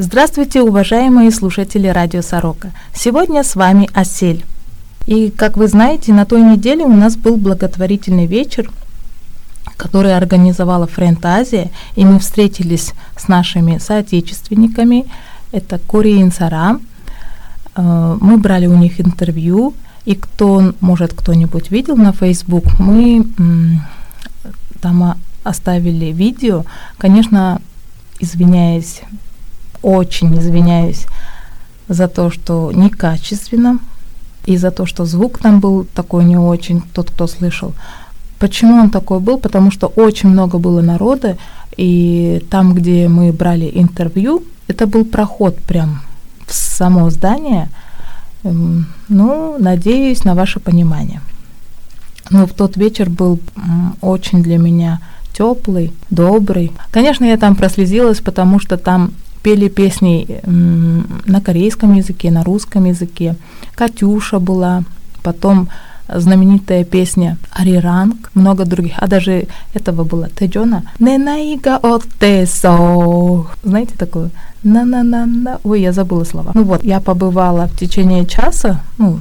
Здравствуйте, 0.00 0.62
уважаемые 0.62 1.32
слушатели 1.32 1.88
Радио 1.88 2.22
Сорока. 2.22 2.70
Сегодня 2.94 3.42
с 3.42 3.56
вами 3.56 3.90
Асель. 3.92 4.44
И, 5.06 5.28
как 5.28 5.56
вы 5.56 5.66
знаете, 5.66 6.12
на 6.12 6.24
той 6.24 6.40
неделе 6.40 6.84
у 6.84 6.92
нас 6.92 7.16
был 7.16 7.36
благотворительный 7.36 8.26
вечер, 8.26 8.70
который 9.76 10.16
организовала 10.16 10.86
Френд 10.86 11.26
Азия, 11.26 11.72
и 11.96 12.04
мы 12.04 12.20
встретились 12.20 12.92
с 13.16 13.26
нашими 13.26 13.78
соотечественниками. 13.78 15.06
Это 15.50 15.80
Кори 15.80 16.22
Инсара. 16.22 16.78
Э, 17.74 18.16
мы 18.20 18.36
брали 18.36 18.68
у 18.68 18.76
них 18.76 19.00
интервью, 19.00 19.74
и 20.04 20.14
кто, 20.14 20.74
может, 20.80 21.12
кто-нибудь 21.12 21.72
видел 21.72 21.96
на 21.96 22.12
Facebook, 22.12 22.78
мы 22.78 23.26
там 24.80 25.16
оставили 25.42 26.12
видео. 26.12 26.64
Конечно, 26.98 27.60
извиняюсь 28.20 29.02
очень 29.82 30.38
извиняюсь 30.38 31.06
за 31.88 32.08
то, 32.08 32.30
что 32.30 32.70
некачественно, 32.72 33.78
и 34.46 34.56
за 34.56 34.70
то, 34.70 34.86
что 34.86 35.04
звук 35.04 35.38
там 35.38 35.60
был 35.60 35.84
такой 35.94 36.24
не 36.24 36.36
очень, 36.36 36.82
тот, 36.94 37.10
кто 37.10 37.26
слышал. 37.26 37.74
Почему 38.38 38.76
он 38.76 38.90
такой 38.90 39.20
был? 39.20 39.38
Потому 39.38 39.70
что 39.70 39.88
очень 39.88 40.30
много 40.30 40.58
было 40.58 40.80
народа, 40.80 41.36
и 41.76 42.44
там, 42.50 42.74
где 42.74 43.08
мы 43.08 43.32
брали 43.32 43.70
интервью, 43.74 44.44
это 44.66 44.86
был 44.86 45.04
проход 45.04 45.58
прям 45.58 46.02
в 46.46 46.54
само 46.54 47.10
здание. 47.10 47.68
Эм, 48.44 48.86
ну, 49.08 49.56
надеюсь 49.58 50.24
на 50.24 50.34
ваше 50.34 50.60
понимание. 50.60 51.20
Но 52.30 52.46
в 52.46 52.52
тот 52.52 52.76
вечер 52.76 53.10
был 53.10 53.40
очень 54.00 54.42
для 54.42 54.58
меня 54.58 55.00
теплый, 55.32 55.92
добрый. 56.10 56.72
Конечно, 56.90 57.24
я 57.24 57.36
там 57.36 57.54
прослезилась, 57.54 58.20
потому 58.20 58.60
что 58.60 58.76
там 58.76 59.12
пели 59.42 59.68
песни 59.68 60.40
на 60.44 61.40
корейском 61.40 61.94
языке, 61.94 62.30
на 62.30 62.44
русском 62.44 62.84
языке. 62.84 63.36
Катюша 63.74 64.38
была, 64.38 64.82
потом 65.22 65.68
знаменитая 66.14 66.84
песня 66.84 67.36
Ариранг, 67.50 68.30
много 68.34 68.64
других, 68.64 68.94
а 68.96 69.06
даже 69.06 69.46
этого 69.74 70.04
было 70.04 70.28
Теджона. 70.28 70.82
Ненаига 70.98 71.76
оттесо. 71.76 73.46
Знаете 73.62 73.94
такое? 73.96 74.30
На-на-на-на. 74.62 75.60
Ой, 75.64 75.82
я 75.82 75.92
забыла 75.92 76.24
слова. 76.24 76.52
Ну 76.54 76.64
вот, 76.64 76.82
я 76.82 77.00
побывала 77.00 77.66
в 77.66 77.78
течение 77.78 78.26
часа, 78.26 78.80
ну, 78.98 79.20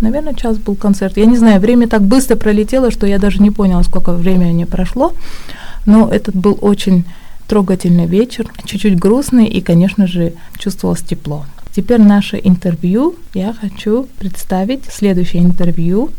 наверное, 0.00 0.34
час 0.34 0.58
был 0.58 0.76
концерт. 0.76 1.16
Я 1.16 1.26
не 1.26 1.36
знаю, 1.36 1.60
время 1.60 1.88
так 1.88 2.02
быстро 2.02 2.36
пролетело, 2.36 2.90
что 2.90 3.06
я 3.06 3.18
даже 3.18 3.42
не 3.42 3.50
поняла, 3.50 3.82
сколько 3.82 4.12
времени 4.12 4.64
прошло. 4.64 5.12
Но 5.86 6.08
этот 6.08 6.36
был 6.36 6.58
очень 6.60 7.04
трогательный 7.48 8.06
вечер, 8.06 8.46
чуть-чуть 8.64 8.98
грустный 8.98 9.46
и, 9.46 9.60
конечно 9.60 10.06
же, 10.06 10.34
чувствовалось 10.58 11.02
тепло. 11.02 11.46
Теперь 11.74 12.00
наше 12.00 12.40
интервью. 12.42 13.14
Я 13.34 13.52
хочу 13.52 14.06
представить 14.18 14.84
следующее 14.84 15.42
интервью. 15.42 16.10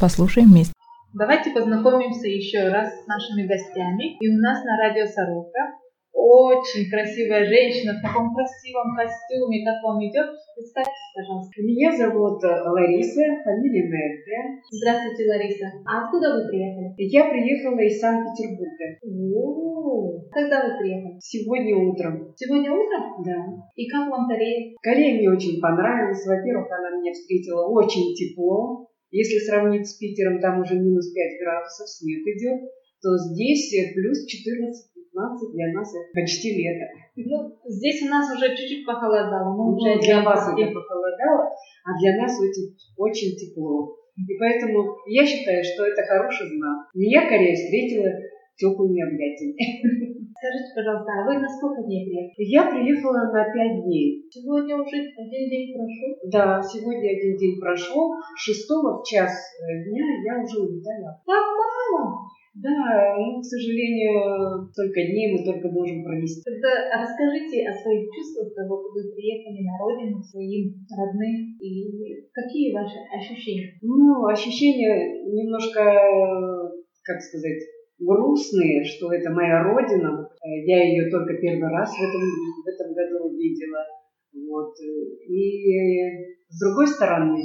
Послушаем 0.00 0.50
вместе. 0.50 0.72
Давайте 1.12 1.50
познакомимся 1.50 2.26
еще 2.26 2.68
раз 2.68 2.88
с 2.88 3.06
нашими 3.06 3.46
гостями. 3.46 4.16
И 4.18 4.28
у 4.28 4.40
нас 4.40 4.64
на 4.64 4.76
радио 4.78 5.06
Сорока 5.06 5.81
очень 6.12 6.88
красивая 6.88 7.44
женщина 7.46 7.98
в 7.98 8.02
таком 8.02 8.34
красивом 8.34 8.94
костюме, 8.94 9.64
как 9.64 9.82
вам 9.82 9.98
идет. 10.04 10.28
Представьтесь, 10.54 11.12
пожалуйста. 11.16 11.62
Меня 11.62 11.96
зовут 11.96 12.44
э, 12.44 12.48
Лариса, 12.68 13.22
фамилия 13.44 13.88
Мерте. 13.88 14.62
Здравствуйте, 14.70 15.28
Лариса. 15.28 15.66
А 15.84 16.04
откуда 16.04 16.36
вы 16.36 16.48
приехали? 16.48 16.94
Я 16.98 17.28
приехала 17.28 17.80
из 17.80 17.98
Санкт-Петербурга. 17.98 19.00
О, 19.02 20.20
когда 20.30 20.68
вы 20.68 20.78
приехали? 20.78 21.18
Сегодня 21.20 21.76
утром. 21.76 22.32
Сегодня 22.36 22.70
утром? 22.70 23.22
Да. 23.24 23.38
И 23.74 23.88
как 23.88 24.08
вам 24.10 24.28
Корея? 24.28 24.76
Корея 24.82 25.18
мне 25.18 25.30
очень 25.30 25.60
понравилась. 25.60 26.24
Во-первых, 26.26 26.70
она 26.70 27.00
меня 27.00 27.12
встретила 27.12 27.66
очень 27.68 28.14
тепло. 28.14 28.86
Если 29.10 29.38
сравнить 29.44 29.88
с 29.88 29.98
Питером, 29.98 30.40
там 30.40 30.60
уже 30.60 30.74
минус 30.74 31.12
5 31.12 31.40
градусов, 31.42 31.88
снег 31.88 32.22
идет, 32.24 32.62
то 33.02 33.18
здесь 33.18 33.74
плюс 33.94 34.24
14 34.24 34.91
15 35.12 35.52
для 35.52 35.72
нас 35.72 35.94
это 35.94 36.08
почти 36.14 36.56
лето. 36.56 36.86
Ну, 37.16 37.52
здесь 37.68 38.02
у 38.02 38.08
нас 38.08 38.32
уже 38.34 38.56
чуть-чуть 38.56 38.86
похолодало. 38.86 39.52
Мы 39.52 39.64
ну, 39.64 39.76
уже 39.76 40.00
для 40.00 40.22
вас 40.22 40.48
это 40.48 40.72
похолодало, 40.72 41.52
а 41.84 41.98
для 42.00 42.16
нас 42.16 42.32
очень, 42.40 42.74
очень 42.96 43.36
тепло. 43.36 43.94
И 44.16 44.34
поэтому 44.38 44.96
я 45.06 45.24
считаю, 45.24 45.62
что 45.64 45.84
это 45.84 46.02
хороший 46.02 46.48
знак. 46.56 46.88
Меня 46.94 47.28
Корея 47.28 47.54
встретила 47.54 48.08
теплыми 48.56 49.00
объятиями. 49.00 49.56
Скажите, 50.36 50.74
пожалуйста, 50.74 51.12
а 51.12 51.24
вы 51.24 51.38
на 51.38 51.48
сколько 51.48 51.82
дней 51.84 52.04
приехали? 52.04 52.50
Я 52.50 52.62
приехала 52.66 53.32
на 53.32 53.44
пять 53.52 53.84
дней. 53.84 54.24
Сегодня 54.28 54.76
уже 54.76 54.96
один 55.16 55.48
день 55.48 55.72
прошел? 55.72 56.10
Да, 56.30 56.60
сегодня 56.62 57.08
один 57.08 57.36
день 57.36 57.60
прошел. 57.60 58.12
Шестого 58.36 59.00
в 59.00 59.06
час 59.06 59.32
дня 59.86 60.04
я 60.24 60.42
уже 60.42 60.60
улетала. 60.60 61.20
Так 61.24 61.44
мало? 61.56 62.28
Да, 62.54 63.16
ну, 63.16 63.40
к 63.40 63.44
сожалению, 63.44 64.68
столько 64.72 65.00
дней 65.08 65.32
мы 65.32 65.44
только 65.44 65.72
можем 65.72 66.04
провести. 66.04 66.44
Тогда 66.44 67.00
расскажите 67.00 67.64
о 67.64 67.72
своих 67.72 68.12
чувствах, 68.12 68.52
когда 68.52 68.68
вы 68.68 69.08
приехали 69.16 69.64
на 69.64 69.78
родину, 69.80 70.20
своим 70.20 70.68
родным, 70.92 71.56
и 71.58 72.28
какие 72.32 72.74
ваши 72.74 73.00
ощущения? 73.08 73.78
Ну, 73.80 74.26
ощущения 74.26 75.24
немножко, 75.32 75.80
как 77.02 77.22
сказать, 77.22 77.64
грустные, 77.98 78.84
что 78.84 79.12
это 79.12 79.30
моя 79.30 79.64
родина. 79.64 80.28
Я 80.66 80.84
ее 80.84 81.10
только 81.10 81.40
первый 81.40 81.70
раз 81.70 81.88
в 81.88 82.02
этом, 82.02 82.20
в 82.20 82.68
этом 82.68 82.92
году 82.92 83.32
увидела. 83.32 83.80
Вот. 84.34 84.74
И 85.26 86.36
с 86.48 86.60
другой 86.60 86.86
стороны, 86.86 87.40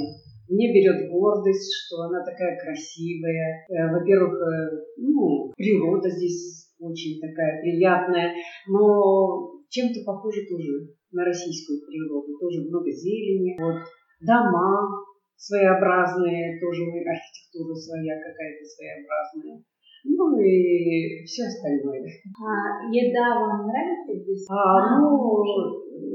мне 0.48 0.72
берет 0.72 1.10
гордость, 1.10 1.70
что 1.84 2.02
она 2.02 2.24
такая 2.24 2.58
красивая. 2.58 3.66
Э, 3.68 3.92
во-первых, 3.92 4.34
э, 4.34 4.84
ну, 4.98 5.52
природа 5.56 6.10
здесь 6.10 6.72
очень 6.80 7.20
такая 7.20 7.60
приятная, 7.60 8.34
но 8.66 9.62
чем-то 9.68 10.00
похоже 10.04 10.46
тоже 10.48 10.94
на 11.12 11.24
российскую 11.24 11.80
природу. 11.86 12.38
Тоже 12.40 12.68
много 12.68 12.90
зелени. 12.90 13.56
Вот. 13.60 13.82
Дома 14.20 14.88
своеобразные, 15.36 16.58
тоже 16.60 16.82
архитектура 16.82 17.74
своя 17.74 18.16
какая-то 18.18 18.64
своеобразная. 18.64 19.64
Ну 20.04 20.38
и 20.38 21.24
все 21.24 21.44
остальное. 21.44 22.04
А 22.38 22.90
еда 22.90 23.40
вам 23.40 23.66
нравится 23.66 24.14
здесь? 24.14 24.46
А, 24.50 25.00
ну, 25.00 25.44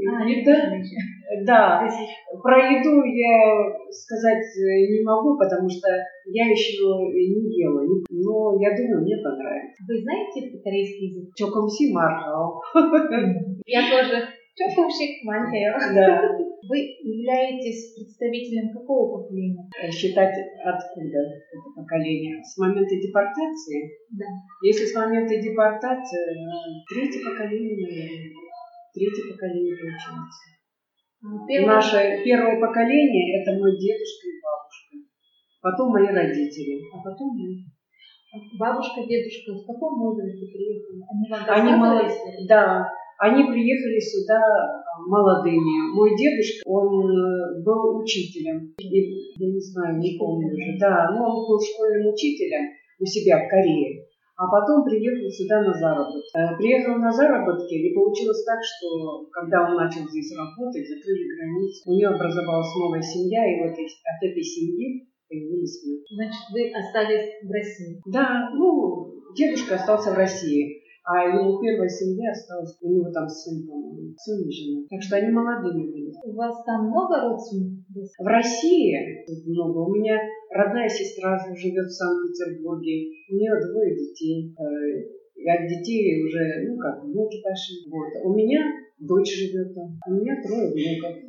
а, 0.10 0.26
еда, 0.28 0.54
да, 1.46 1.90
про 2.42 2.58
еду 2.72 3.04
я 3.04 3.74
сказать 3.92 4.44
не 4.90 5.04
могу, 5.04 5.38
потому 5.38 5.70
что 5.70 5.88
я 6.26 6.46
еще 6.50 6.84
не 6.84 7.62
ела, 7.62 7.82
но 8.10 8.62
я 8.62 8.76
думаю, 8.76 9.02
мне 9.02 9.18
понравится. 9.18 9.84
Вы 9.88 10.02
знаете 10.02 10.58
корейский 10.64 11.10
язык? 11.10 11.34
Чокомси 11.36 11.94
мархао. 11.94 12.62
Я 13.66 13.82
тоже. 13.90 14.28
Чокомшик 14.56 15.24
манхео. 15.24 15.74
Да. 15.96 16.53
Вы 16.70 16.96
являетесь 17.04 17.94
представителем 17.96 18.72
какого 18.72 19.20
поколения? 19.20 19.68
Считать 19.92 20.34
откуда 20.64 21.20
это 21.52 21.70
поколение? 21.76 22.42
С 22.44 22.58
момента 22.58 22.96
депортации? 22.96 23.92
Да. 24.12 24.26
Если 24.62 24.86
с 24.86 24.96
момента 24.96 25.36
депортации, 25.42 26.40
третье 26.88 27.20
поколение, 27.30 27.76
наверное. 27.76 28.32
Третье 28.94 29.34
поколение 29.34 29.76
получается. 29.76 30.44
А, 31.24 31.48
первое... 31.48 31.76
Наше 31.76 32.22
первое 32.24 32.60
поколение– 32.62 33.42
это 33.42 33.60
мой 33.60 33.76
дедушка 33.76 34.24
и 34.28 34.40
бабушка. 34.40 34.94
Потом 35.62 35.92
мои 35.92 36.08
родители, 36.08 36.80
а 36.94 37.04
потом 37.04 37.36
мы. 37.36 37.60
Бабушка, 38.58 39.04
дедушка 39.04 39.52
в 39.52 39.66
каком 39.66 40.00
возрасте 40.00 40.48
приехали? 40.48 41.04
Они 41.12 41.30
вам 41.30 41.44
Они 41.50 41.72
мало... 41.76 42.02
Да, 42.48 42.88
они 43.20 43.44
приехали 43.46 44.00
сюда 44.00 44.40
а, 44.40 44.83
молодыми. 45.00 45.94
Мой 45.94 46.16
дедушка, 46.16 46.64
он 46.66 47.10
э, 47.10 47.64
был 47.64 47.98
учителем. 48.02 48.74
Я 48.78 49.48
не 49.48 49.60
знаю, 49.60 50.00
не 50.00 50.18
помню 50.18 50.54
уже. 50.54 50.78
Да, 50.80 51.10
но 51.12 51.26
он 51.26 51.48
был 51.48 51.60
школьным 51.60 52.14
учителем 52.14 52.72
у 53.00 53.06
себя 53.06 53.46
в 53.46 53.50
Корее. 53.50 54.06
А 54.36 54.50
потом 54.50 54.84
приехал 54.84 55.30
сюда 55.30 55.62
на 55.62 55.74
заработки. 55.74 56.34
Э, 56.36 56.58
приехал 56.58 56.96
на 56.98 57.12
заработки, 57.12 57.76
и 57.76 57.94
получилось 57.94 58.44
так, 58.44 58.60
что 58.64 59.26
когда 59.32 59.70
он 59.70 59.76
начал 59.76 60.10
здесь 60.10 60.36
работать, 60.36 60.90
закрыли 60.90 61.38
границу, 61.38 61.84
у 61.86 61.94
него 61.94 62.14
образовалась 62.14 62.76
новая 62.76 63.02
семья, 63.02 63.46
и 63.46 63.62
вот 63.62 63.78
от 63.78 64.20
этой 64.22 64.44
семьи 64.44 65.08
появились 65.30 65.82
мы. 65.86 66.02
Значит, 66.16 66.44
вы 66.52 66.72
остались 66.74 67.30
в 67.42 67.52
России? 67.52 68.02
Да, 68.06 68.50
ну, 68.54 69.14
дедушка 69.36 69.76
остался 69.76 70.12
в 70.12 70.18
России. 70.18 70.83
А 71.04 71.28
его 71.28 71.60
первая 71.60 71.90
семья 71.90 72.32
осталась, 72.32 72.78
у 72.82 72.88
него 72.88 73.12
там 73.12 73.28
сын, 73.28 73.68
по-моему, 73.68 74.16
сын 74.16 74.40
и 74.48 74.52
жена. 74.52 74.88
Так 74.90 75.02
что 75.04 75.18
они 75.18 75.36
молодыми 75.36 75.92
были. 75.92 76.12
У 76.24 76.32
вас 76.32 76.64
там 76.64 76.88
много 76.88 77.28
родственников? 77.28 78.08
В 78.20 78.28
России 78.28 78.96
много. 79.46 79.80
У 79.80 79.96
меня 79.96 80.18
родная 80.50 80.88
сестра 80.88 81.38
живет 81.54 81.88
в 81.88 81.92
Санкт-Петербурге. 81.92 83.12
У 83.30 83.36
нее 83.36 83.52
двое 83.60 83.96
детей. 83.96 84.56
Э, 84.56 85.24
от 85.44 85.68
детей 85.68 86.24
уже, 86.24 86.70
ну 86.70 86.78
как, 86.78 87.04
внуки 87.04 87.42
пошли. 87.44 87.84
Вот. 87.92 88.08
У 88.24 88.34
меня 88.34 88.64
дочь 88.98 89.36
живет 89.36 89.76
там, 89.76 90.00
у 90.08 90.12
меня 90.22 90.42
трое 90.42 90.72
внуков. 90.72 91.20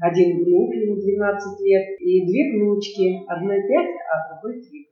Один 0.00 0.44
внук, 0.44 0.74
ему 0.74 0.96
12 0.96 1.60
лет, 1.66 2.00
и 2.00 2.26
две 2.26 2.52
внучки. 2.52 3.22
Одной 3.26 3.62
5, 3.62 3.68
а 3.68 4.40
другой 4.42 4.62
3 4.62 4.88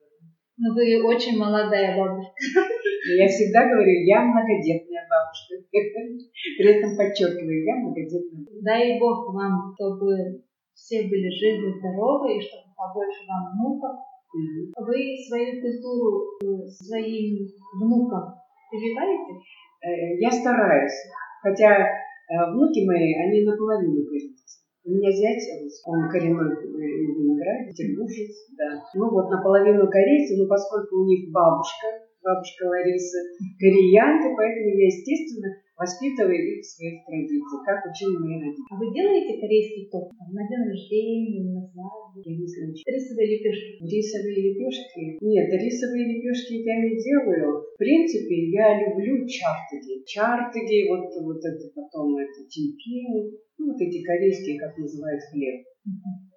Ну, 0.58 0.74
вы 0.74 1.14
очень 1.14 1.38
молодая 1.38 1.96
бабушка. 1.96 2.32
Я 3.02 3.26
всегда 3.26 3.66
говорю, 3.66 3.90
я 4.06 4.22
многодетная 4.22 5.02
бабушка. 5.10 5.58
При 6.58 6.68
этом 6.70 6.96
подчеркиваю, 6.96 7.64
я 7.64 7.74
многодетная. 7.76 8.46
Дай 8.62 9.00
Бог 9.00 9.34
вам, 9.34 9.74
чтобы 9.74 10.42
все 10.74 11.08
были 11.08 11.28
живы, 11.30 11.78
здоровы, 11.78 12.36
и 12.36 12.40
чтобы 12.40 12.70
побольше 12.76 13.26
вам 13.26 13.58
внуков. 13.58 13.96
Вы 14.32 15.18
свою 15.28 15.60
культуру 15.60 16.38
э, 16.40 16.66
своим 16.68 17.46
внукам 17.78 18.34
прививаете? 18.70 19.44
Э, 19.84 20.16
я 20.18 20.30
стараюсь. 20.30 20.96
Хотя 21.42 21.84
э, 21.84 22.50
внуки 22.50 22.86
мои, 22.86 23.12
они 23.14 23.44
наполовину 23.44 24.06
корейцы. 24.06 24.42
У 24.84 24.90
меня 24.90 25.12
зять, 25.12 25.42
он 25.86 26.08
коренной 26.10 26.58
Ленинград, 26.66 27.68
петербуржец, 27.68 28.50
да. 28.58 28.82
Ну 28.94 29.10
вот 29.10 29.30
наполовину 29.30 29.88
корейцы, 29.88 30.36
но 30.36 30.48
поскольку 30.48 31.02
у 31.02 31.06
них 31.06 31.30
бабушка, 31.30 32.01
бабушка 32.22 32.64
Лариса, 32.70 33.18
кореянка, 33.58 34.34
поэтому 34.34 34.70
я, 34.78 34.86
естественно, 34.86 35.50
воспитываю 35.76 36.38
их 36.38 36.62
в 36.62 36.70
своих 36.70 37.02
традициях, 37.04 37.60
как 37.66 37.82
учили 37.90 38.14
мои 38.22 38.38
родители. 38.38 38.70
А 38.70 38.78
вы 38.78 38.94
делаете 38.94 39.40
корейский 39.42 39.90
торт 39.90 40.14
на 40.14 40.42
день 40.46 40.64
рождения, 40.70 41.42
на 41.50 41.62
свадьбу? 41.66 42.22
Я 42.22 42.32
не 42.38 42.46
знаю. 42.46 42.70
Рисовые 42.86 43.26
лепешки? 43.34 43.82
Рисовые 43.82 44.38
лепешки? 44.46 45.02
Нет, 45.18 45.48
рисовые 45.50 46.04
лепешки 46.06 46.62
я 46.62 46.76
не 46.86 46.94
делаю. 47.02 47.66
В 47.74 47.78
принципе, 47.78 48.50
я 48.54 48.78
люблю 48.78 49.26
чартыги. 49.26 50.06
Чартыги, 50.06 50.88
вот, 50.88 51.10
вот 51.18 51.42
это 51.42 51.66
потом 51.74 52.16
это 52.16 52.46
тимпини, 52.46 53.34
ну 53.58 53.72
вот 53.72 53.80
эти 53.80 54.02
корейские, 54.02 54.58
как 54.58 54.78
называют, 54.78 55.20
хлеб. 55.30 55.66
Uh-huh. 55.82 56.32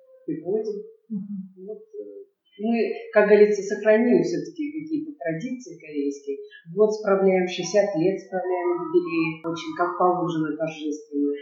Uh-huh. 1.12 1.66
Вот 1.68 1.82
э, 1.94 2.15
мы, 2.60 2.76
как 3.12 3.28
говорится, 3.28 3.62
сохранили 3.62 4.24
все-таки 4.24 4.72
какие-то 4.72 5.12
традиции 5.20 5.80
корейские. 5.80 6.38
Вот 6.76 6.94
справляем 6.94 7.48
60 7.48 7.96
лет, 8.00 8.16
справляем 8.22 8.70
юбилей, 8.80 9.44
очень 9.44 9.76
как 9.76 9.98
положено 9.98 10.56
торжественно. 10.56 11.34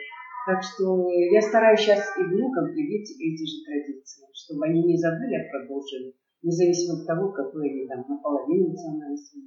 Так 0.46 0.60
что 0.64 1.08
я 1.32 1.42
стараюсь 1.42 1.80
сейчас 1.80 2.04
и 2.20 2.24
внукам 2.24 2.74
привить 2.74 3.16
эти 3.16 3.44
же 3.48 3.64
традиции, 3.64 4.28
чтобы 4.34 4.66
они 4.66 4.84
не 4.84 4.98
забыли, 4.98 5.40
а 5.40 5.48
продолжили, 5.48 6.14
независимо 6.42 7.00
от 7.00 7.08
того, 7.08 7.32
какой 7.32 7.70
они 7.70 7.88
там 7.88 8.04
наполовину 8.10 8.76
национальности. 8.76 9.40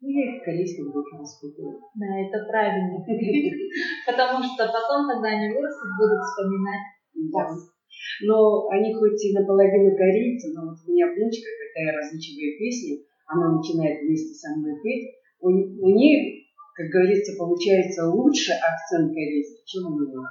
Ну, 0.00 0.08
я 0.14 0.30
их 0.30 0.42
в 0.42 0.44
корейском 0.44 0.92
духе 0.92 1.18
воспитываю. 1.18 1.82
Да, 1.98 2.06
это 2.22 2.46
правильно. 2.46 3.02
Потому 4.06 4.38
что 4.46 4.70
потом, 4.70 5.10
когда 5.10 5.34
они 5.34 5.50
вырастут, 5.50 5.90
будут 5.98 6.22
вспоминать 6.22 6.86
вас. 7.34 7.77
Но 8.22 8.68
они 8.68 8.94
хоть 8.94 9.22
и 9.24 9.34
наполовину 9.34 9.96
корейцы, 9.96 10.52
но 10.54 10.70
вот 10.70 10.78
у 10.86 10.90
меня 10.90 11.06
внучка, 11.06 11.48
когда 11.48 11.80
я 11.90 11.98
разучиваю 11.98 12.58
песни, 12.58 13.04
она 13.26 13.56
начинает 13.56 14.02
вместе 14.02 14.34
со 14.34 14.56
мной 14.56 14.74
петь, 14.82 15.18
у, 15.40 15.48
у 15.48 15.88
нее, 15.94 16.44
как 16.74 16.88
говорится, 16.88 17.36
получается 17.38 18.08
лучше 18.08 18.52
акцент 18.58 19.12
корейский, 19.12 19.62
чем 19.66 19.86
у 19.86 19.98
меня. 19.98 20.24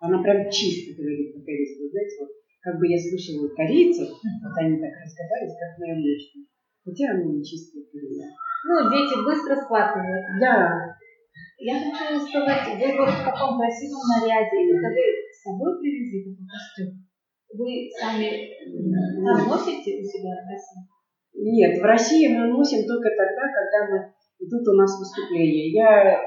Она 0.00 0.22
прям 0.22 0.50
чисто 0.50 0.96
говорит 0.96 1.34
по-корейски. 1.34 1.88
Знаете, 1.88 2.16
вот 2.20 2.30
как 2.60 2.78
бы 2.78 2.88
я 2.88 2.98
слышала 2.98 3.48
корейцев, 3.56 4.08
вот 4.08 4.54
они 4.58 4.76
так 4.80 4.92
разговаривают, 5.00 5.56
как 5.56 5.78
моя 5.80 5.94
внучка. 5.96 6.38
Хотя 6.84 7.04
она 7.12 7.24
не 7.24 7.44
чистая 7.44 7.84
корейка. 7.88 8.28
Ну, 8.64 8.74
дети 8.92 9.16
быстро 9.24 9.56
схватывают. 9.56 10.24
Да. 10.40 10.96
Я 11.60 11.76
хочу 11.76 12.20
сказать, 12.24 12.68
вы 12.76 12.88
вот 12.96 13.12
в 13.12 13.24
таком 13.24 13.60
красивом 13.60 14.04
наряде, 14.08 14.64
это 14.64 14.88
вы 14.88 15.04
с 15.28 15.42
собой 15.44 15.80
привезли 15.80 16.32
такой 16.32 16.48
костюм? 16.48 17.09
Вы 17.52 17.90
сами 17.98 18.46
там 19.26 19.48
носите 19.48 19.98
у 19.98 20.04
себя 20.06 20.38
в 20.38 20.46
России? 20.46 20.86
Нет, 21.34 21.80
в 21.80 21.84
России 21.84 22.28
мы 22.28 22.46
носим 22.46 22.86
только 22.86 23.10
тогда, 23.10 23.42
когда 23.50 23.78
мы 23.90 23.98
идут 24.38 24.68
у 24.68 24.76
нас 24.76 24.98
выступления. 24.98 25.72
Я 25.72 26.20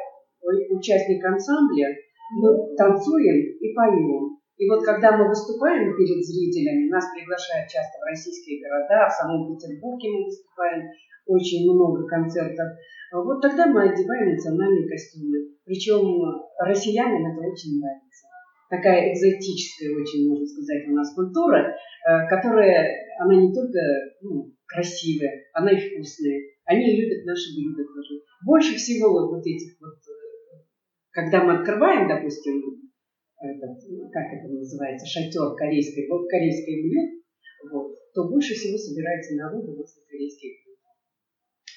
участник 0.70 1.24
ансамбля, 1.24 1.96
мы 2.42 2.76
танцуем 2.76 3.56
и 3.60 3.74
поем. 3.74 4.38
И 4.58 4.70
вот 4.70 4.84
когда 4.84 5.18
мы 5.18 5.30
выступаем 5.30 5.96
перед 5.96 6.24
зрителями, 6.24 6.90
нас 6.90 7.06
приглашают 7.16 7.70
часто 7.70 8.00
в 8.00 8.08
российские 8.10 8.60
города, 8.62 9.08
в 9.08 9.14
самом 9.14 9.48
Петербурге 9.48 10.10
мы 10.12 10.26
выступаем, 10.26 10.84
очень 11.26 11.64
много 11.72 12.06
концертов. 12.06 12.68
Вот 13.14 13.42
тогда 13.42 13.68
мы 13.68 13.90
одеваем 13.90 14.34
национальные 14.34 14.90
костюмы. 14.90 15.56
Причем 15.64 16.04
россиянам 16.60 17.32
это 17.32 17.48
очень 17.48 17.80
нравится 17.80 18.33
такая 18.74 19.14
экзотическая 19.14 19.94
очень, 19.94 20.28
можно 20.28 20.48
сказать, 20.48 20.90
у 20.90 20.96
нас 20.98 21.14
культура, 21.14 21.70
э, 21.70 22.28
которая, 22.28 23.06
она 23.20 23.36
не 23.38 23.54
только 23.54 23.78
ну, 24.22 24.52
красивая, 24.66 25.46
она 25.54 25.72
и 25.72 25.78
вкусная. 25.78 26.42
Они 26.66 26.98
любят 26.98 27.26
наши 27.26 27.54
блюда 27.54 27.84
тоже. 27.86 28.24
Больше 28.44 28.76
всего 28.76 29.30
вот 29.30 29.46
этих 29.46 29.78
вот, 29.80 29.94
э, 29.94 30.66
когда 31.12 31.44
мы 31.44 31.60
открываем, 31.60 32.08
допустим, 32.08 32.90
этот, 33.38 33.78
как 34.12 34.26
это 34.34 34.48
называется, 34.48 35.06
шатер 35.06 35.54
корейской, 35.56 36.08
корейской 36.08 36.82
блюд, 36.82 37.22
вот, 37.72 37.94
то 38.14 38.30
больше 38.30 38.56
всего 38.56 38.78
собирается 38.78 39.36
народу 39.36 39.76
возле 39.76 40.02
корейских 40.10 40.66
блюд. 40.66 40.78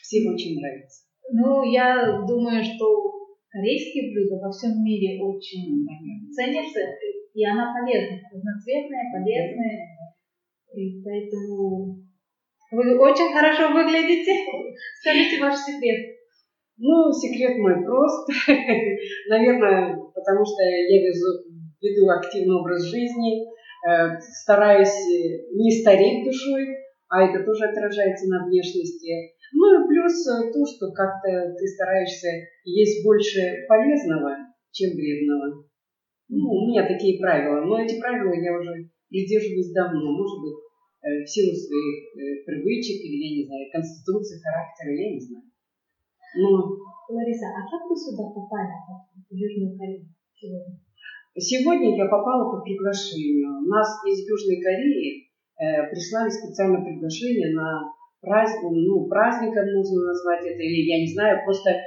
Всем 0.00 0.32
очень 0.32 0.58
нравится. 0.58 1.02
Ну, 1.32 1.64
я 1.64 2.22
думаю, 2.26 2.62
что 2.62 3.15
корейские 3.56 4.12
блюда 4.12 4.37
во 4.44 4.53
всем 4.53 4.85
мире 4.85 5.17
очень 5.25 5.81
ценятся, 6.29 6.81
и 7.32 7.41
она 7.44 7.73
полезна, 7.73 8.20
разноцветная, 8.29 9.05
полезная. 9.12 9.97
И 10.76 11.00
поэтому 11.03 12.05
вы 12.70 12.99
очень 13.00 13.32
хорошо 13.32 13.73
выглядите. 13.73 14.32
Скажите 15.00 15.41
ваш 15.41 15.56
секрет. 15.56 16.17
Ну, 16.76 17.11
секрет 17.12 17.56
мой 17.56 17.82
прост. 17.82 18.29
Наверное, 19.31 19.97
потому 20.14 20.44
что 20.44 20.62
я 20.62 21.00
везу, 21.00 21.49
веду 21.81 22.11
активный 22.11 22.61
образ 22.61 22.82
жизни, 22.82 23.41
э, 23.88 24.20
стараюсь 24.20 25.00
не 25.55 25.70
стареть 25.81 26.25
душой, 26.25 26.67
а 27.09 27.23
это 27.23 27.43
тоже 27.44 27.64
отражается 27.64 28.29
на 28.29 28.44
внешности. 28.47 29.36
Ну 29.52 29.64
и 29.70 29.88
плюс 29.88 30.26
э, 30.26 30.50
то, 30.52 30.60
что 30.66 30.90
как-то 30.93 31.54
ты 31.54 31.66
стараешься 31.66 32.28
есть 32.64 33.04
больше 33.04 33.66
полезного, 33.69 34.34
чем 34.72 34.94
вредного. 34.94 35.64
Ну, 36.28 36.43
у 36.50 36.66
меня 36.66 36.87
такие 36.87 37.20
правила. 37.20 37.62
Но 37.62 37.78
эти 37.78 38.00
правила 38.00 38.35
я 38.35 38.59
уже 38.59 38.90
придерживаюсь 39.09 39.73
давно. 39.73 40.11
Может 40.11 40.38
быть, 40.42 40.59
э, 41.06 41.23
в 41.23 41.26
силу 41.28 41.54
своих 41.54 41.97
э, 42.18 42.44
привычек 42.44 42.99
или, 43.04 43.16
я 43.23 43.30
не 43.38 43.47
знаю, 43.47 43.71
конституции, 43.71 44.42
характера, 44.42 44.90
я 44.90 45.14
не 45.14 45.21
знаю. 45.21 45.44
Ну, 46.37 46.50
Лариса, 47.09 47.47
а 47.54 47.62
как 47.71 47.88
вы 47.88 47.97
сюда 47.97 48.25
попали, 48.35 48.68
в 49.30 49.35
Южную 49.35 49.78
Корею 49.78 50.11
сегодня? 50.35 50.80
Сегодня 51.38 51.97
я 51.97 52.09
попала 52.09 52.50
по 52.50 52.62
приглашению. 52.62 53.61
У 53.61 53.68
нас 53.68 53.88
из 54.04 54.26
Южной 54.26 54.61
Кореи 54.61 55.30
э, 55.61 55.88
прислали 55.90 56.30
специальное 56.30 56.82
приглашение 56.82 57.54
на 57.54 57.92
праздник, 58.26 58.66
ну, 58.66 59.06
праздником 59.06 59.71
нужно 59.71 60.11
назвать 60.11 60.42
это, 60.42 60.59
или 60.59 60.90
я 60.90 60.99
не 60.99 61.11
знаю, 61.14 61.38
просто 61.47 61.71
э, 61.71 61.78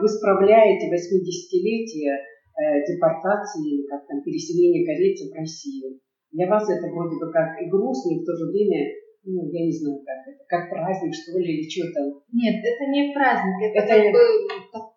вы 0.00 0.08
справляете 0.08 0.88
80-летие 0.88 2.16
э, 2.16 2.88
депортации 2.88 3.60
или 3.68 3.86
как 3.86 4.08
там 4.08 4.24
переселения 4.24 4.88
корейцев 4.88 5.28
в 5.28 5.36
Россию. 5.36 6.00
Для 6.32 6.48
вас 6.48 6.64
это 6.68 6.88
вроде 6.88 7.20
бы 7.20 7.30
как 7.30 7.60
и 7.60 7.68
грустно, 7.68 8.16
и 8.16 8.20
в 8.20 8.24
то 8.24 8.32
же 8.32 8.48
время, 8.48 8.88
ну, 9.28 9.44
я 9.52 9.64
не 9.68 9.72
знаю, 9.72 10.00
как 10.00 10.20
это, 10.24 10.40
как 10.48 10.72
праздник, 10.72 11.12
что 11.12 11.36
ли, 11.36 11.60
или 11.60 11.68
что 11.68 11.92
там. 11.92 12.16
Нет, 12.32 12.56
это 12.64 12.84
не 12.88 13.12
праздник, 13.12 13.60
это, 13.60 13.84
это 13.84 13.92
как 13.92 14.12
бы... 14.12 14.24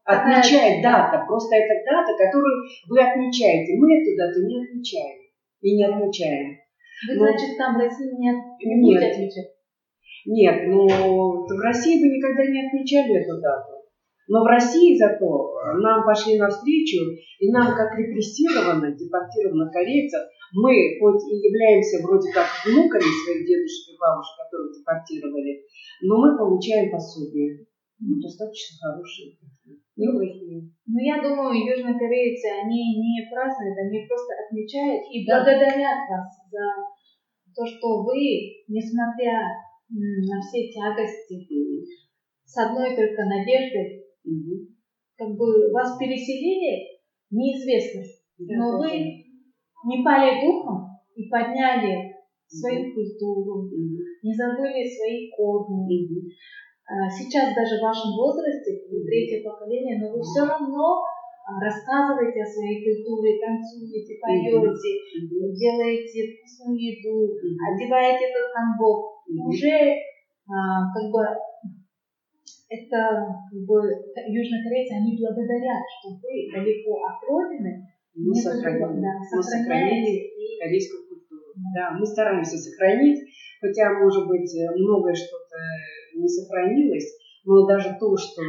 Отмечает 0.04 0.82
дата, 0.82 1.24
просто 1.28 1.56
это 1.56 1.74
дата, 1.88 2.12
которую 2.18 2.68
вы 2.90 3.00
отмечаете. 3.00 3.78
Мы 3.78 3.96
эту 3.96 4.18
дату 4.18 4.44
не 4.44 4.60
отмечаем 4.60 5.20
и 5.62 5.78
не 5.78 5.86
отмечаем. 5.86 6.58
Вы, 7.08 7.16
Но... 7.16 7.26
значит, 7.26 7.58
там 7.58 7.76
в 7.76 7.80
России 7.80 8.12
не, 8.18 8.32
не 8.66 8.76
нет. 8.76 8.82
будете 8.82 9.12
отмечать? 9.12 9.61
Нет, 10.26 10.68
ну 10.68 10.86
в 10.86 11.60
России 11.62 12.00
бы 12.00 12.08
никогда 12.08 12.46
не 12.46 12.68
отмечали 12.68 13.24
эту 13.24 13.42
дату. 13.42 13.82
Но 14.28 14.44
в 14.44 14.48
России 14.48 14.98
зато 14.98 15.28
нам 15.82 16.06
пошли 16.06 16.38
навстречу, 16.38 17.20
и 17.40 17.52
нам, 17.52 17.76
как 17.76 17.98
репрессированных, 17.98 18.96
депортированных 18.96 19.74
корейцев, 19.74 20.22
мы 20.54 20.72
хоть 21.00 21.24
и 21.28 21.36
являемся 21.36 22.00
вроде 22.04 22.32
как 22.32 22.48
внуками 22.64 23.12
своих 23.12 23.44
дедушек 23.48 23.92
и 23.92 24.00
бабушек, 24.00 24.36
которых 24.46 24.72
депортировали, 24.78 25.64
но 26.04 26.16
мы 26.22 26.38
получаем 26.38 26.92
пособие. 26.92 27.66
Ну, 28.00 28.20
достаточно 28.22 28.78
хорошие. 28.80 29.38
Неплохие. 29.96 30.72
Ну, 30.88 30.98
я 30.98 31.22
думаю, 31.22 31.54
южнокорейцы, 31.54 32.48
они 32.64 33.04
не 33.04 33.28
празднуют, 33.30 33.78
они 33.78 34.08
просто 34.08 34.32
отмечают 34.48 35.02
и 35.12 35.26
благодарят 35.28 36.08
вас 36.08 36.28
за 36.50 36.66
то, 37.54 37.66
что 37.68 38.04
вы, 38.04 38.64
несмотря 38.68 39.44
на 39.92 40.42
все 40.42 40.72
тягости, 40.72 41.48
с 42.46 42.58
одной 42.58 42.96
только 42.96 43.26
надеждой. 43.26 44.06
Угу. 44.24 44.68
Как 45.18 45.30
бы 45.38 45.72
вас 45.72 45.98
переселили, 45.98 47.00
неизвестно. 47.30 48.02
Да, 48.40 48.56
но 48.58 48.78
вы 48.80 48.90
не 49.86 50.04
пали 50.04 50.42
духом 50.42 51.00
и 51.16 51.30
подняли 51.30 52.12
свою 52.48 52.94
культуру, 52.94 53.70
не 54.24 54.34
забыли 54.34 54.84
свои 54.88 55.30
корни. 55.32 56.28
А, 56.92 57.08
сейчас 57.10 57.56
даже 57.56 57.80
в 57.80 57.88
вашем 57.88 58.12
возрасте, 58.20 58.84
вы 58.92 59.06
третье 59.06 59.48
поколение, 59.48 60.00
но 60.02 60.12
вы 60.12 60.20
все 60.20 60.44
равно 60.44 61.00
а, 61.48 61.56
рассказываете 61.64 62.44
о 62.44 62.52
своей 62.52 62.84
культуре, 62.84 63.40
танцуете, 63.40 64.20
поете, 64.20 64.52
делаете 65.56 66.36
вкусную 66.36 66.76
еду, 66.76 67.32
одеваете 67.72 68.28
этот 68.28 68.52
ханбок. 68.52 69.21
Уже 69.40 69.96
а, 70.48 70.92
как 70.92 71.12
бы 71.12 71.22
это 72.72 73.00
как 73.52 73.62
бы 73.68 73.78
южнокорейцы, 74.32 74.96
они 74.96 75.20
благодарят, 75.20 75.84
что 76.00 76.16
вы 76.16 76.52
далеко 76.52 77.04
от 77.04 77.20
родины, 77.28 77.88
мы 78.16 78.34
сохранили, 78.36 79.02
да, 79.02 79.14
мы 79.36 79.44
сохранили 79.44 80.32
корейскую 80.60 81.08
культуру. 81.08 81.52
Да. 81.56 81.92
да, 81.92 82.00
мы 82.00 82.06
стараемся 82.06 82.58
сохранить, 82.58 83.20
хотя, 83.60 84.00
может 84.00 84.28
быть, 84.28 84.52
многое 84.76 85.14
что-то 85.14 85.60
не 86.16 86.28
сохранилось, 86.28 87.12
но 87.46 87.68
даже 87.68 87.96
то, 88.00 88.16
что 88.16 88.42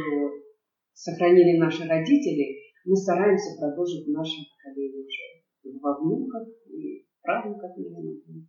сохранили 0.93 1.57
наши 1.57 1.87
родители, 1.87 2.63
мы 2.85 2.95
стараемся 2.95 3.59
продолжить 3.59 4.07
в 4.07 4.11
нашем 4.11 4.43
поколении 4.51 5.03
уже. 5.03 5.79
Во 5.79 5.99
внуках 5.99 6.47
и 6.67 7.05
правнуках, 7.21 7.71
наверное, 7.77 8.47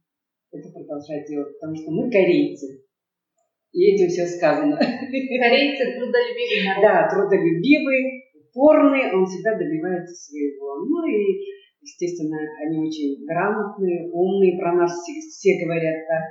это 0.54 0.70
продолжать 0.70 1.26
делать, 1.28 1.52
потому 1.58 1.74
что 1.76 1.90
мы 1.90 2.10
корейцы. 2.10 2.84
И 3.72 3.90
этим 3.90 4.08
все 4.08 4.26
сказано. 4.26 4.78
Корейцы 4.78 5.82
трудолюбивый 5.98 6.62
народ. 6.64 6.82
Да, 6.82 7.08
трудолюбивый, 7.10 8.30
упорный, 8.38 9.12
он 9.12 9.26
всегда 9.26 9.58
добивается 9.58 10.14
своего. 10.14 10.86
Ну 10.86 11.04
и, 11.10 11.42
естественно, 11.82 12.38
они 12.62 12.78
очень 12.86 13.26
грамотные, 13.26 14.10
умные, 14.12 14.58
про 14.58 14.74
нас 14.76 14.94
все, 15.02 15.18
все 15.18 15.64
говорят 15.64 16.06
так. 16.06 16.22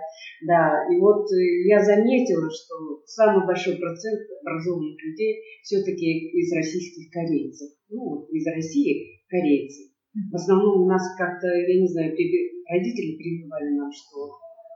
Да, 0.48 0.88
и 0.90 1.00
вот 1.00 1.28
э, 1.36 1.68
я 1.68 1.84
заметила, 1.84 2.48
что 2.48 3.04
самый 3.06 3.46
большой 3.46 3.76
процент 3.76 4.24
образованных 4.40 4.96
людей 5.04 5.44
все-таки 5.64 6.30
из 6.32 6.52
российских 6.56 7.12
корейцев. 7.12 7.72
Ну, 7.90 8.26
из 8.32 8.48
России 8.48 9.20
корейцы. 9.28 9.93
В 10.14 10.36
основном 10.36 10.84
у 10.84 10.86
нас 10.86 11.02
как-то, 11.18 11.48
я 11.48 11.82
не 11.82 11.88
знаю, 11.88 12.14
родители 12.14 13.18
прививали 13.18 13.74
нам, 13.74 13.90
что 13.92 14.30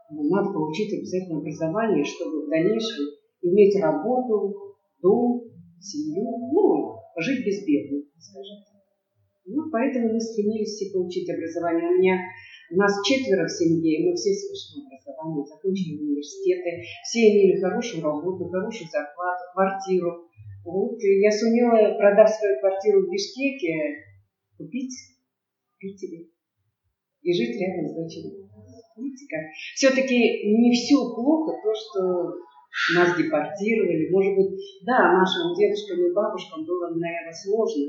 ну, 0.10 0.24
надо 0.34 0.50
получить 0.51 0.94
обязательно 0.98 1.39
образование, 1.39 2.03
чтобы 2.03 2.46
в 2.46 2.50
дальнейшем 2.50 3.06
иметь 3.44 3.75
работу, 3.82 4.77
дом, 5.01 5.44
семью, 5.79 6.25
ну, 6.25 6.98
жить 7.22 7.46
безбедно, 7.46 8.01
скажем 8.17 8.58
так. 8.65 8.82
Ну, 9.46 9.70
поэтому 9.72 10.13
мы 10.13 10.20
стремились 10.20 10.74
все 10.74 10.91
получить 10.91 11.29
образование. 11.29 11.89
У 11.89 12.00
меня 12.01 12.17
у 12.72 12.75
нас 12.75 12.91
четверо 13.06 13.46
в 13.46 13.51
семье, 13.51 14.01
и 14.01 14.10
мы 14.10 14.15
все 14.15 14.34
с 14.34 14.50
высшим 14.50 14.89
образованием, 14.89 15.46
закончили 15.46 16.01
университеты, 16.01 16.82
все 17.03 17.20
имели 17.29 17.62
хорошую 17.62 18.03
работу, 18.03 18.50
хорошую 18.50 18.89
зарплату, 18.89 19.44
квартиру. 19.53 20.27
Вот 20.65 21.00
и 21.00 21.22
я 21.22 21.32
сумела, 21.32 21.96
продав 21.96 22.27
свою 22.27 22.60
квартиру 22.60 23.06
в 23.06 23.10
Бишкеке, 23.12 24.03
купить 24.58 25.16
в 25.77 25.79
Питере 25.79 26.29
и 27.22 27.34
жить 27.34 27.62
рядом 27.62 27.86
с 27.86 27.93
дочерью. 27.93 28.50
Видите 28.98 29.25
как? 29.29 29.53
Все-таки 29.75 30.17
не 30.50 30.74
все 30.74 30.98
плохо, 31.13 31.53
то, 31.53 31.72
что 31.77 32.34
нас 32.98 33.13
депортировали. 33.17 34.10
Может 34.10 34.34
быть, 34.36 34.57
да, 34.86 35.13
нашим 35.13 35.53
дедушкам 35.53 36.01
и 36.01 36.13
бабушкам 36.13 36.65
было, 36.65 36.89
наверное, 36.98 37.34
сложно, 37.34 37.86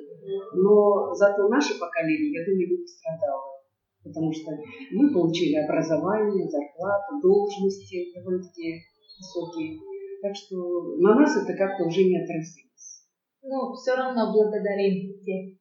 но 0.52 1.14
зато 1.14 1.48
наше 1.48 1.80
поколение, 1.80 2.32
я 2.32 2.44
думаю, 2.44 2.68
не 2.68 2.76
пострадало. 2.76 3.56
Потому 4.04 4.32
что 4.32 4.52
мы 4.92 5.12
получили 5.12 5.56
образование, 5.56 6.48
зарплату, 6.48 7.20
должности 7.22 8.12
довольно-таки 8.14 8.84
высокие. 9.18 9.80
Так 10.20 10.34
что 10.36 10.96
на 10.98 11.14
нас 11.14 11.36
это 11.36 11.56
как-то 11.56 11.84
уже 11.84 12.04
не 12.04 12.20
отразилось. 12.20 13.06
Ну, 13.42 13.72
все 13.74 13.94
равно 13.94 14.32
благодарим 14.32 15.24
тех 15.24 15.57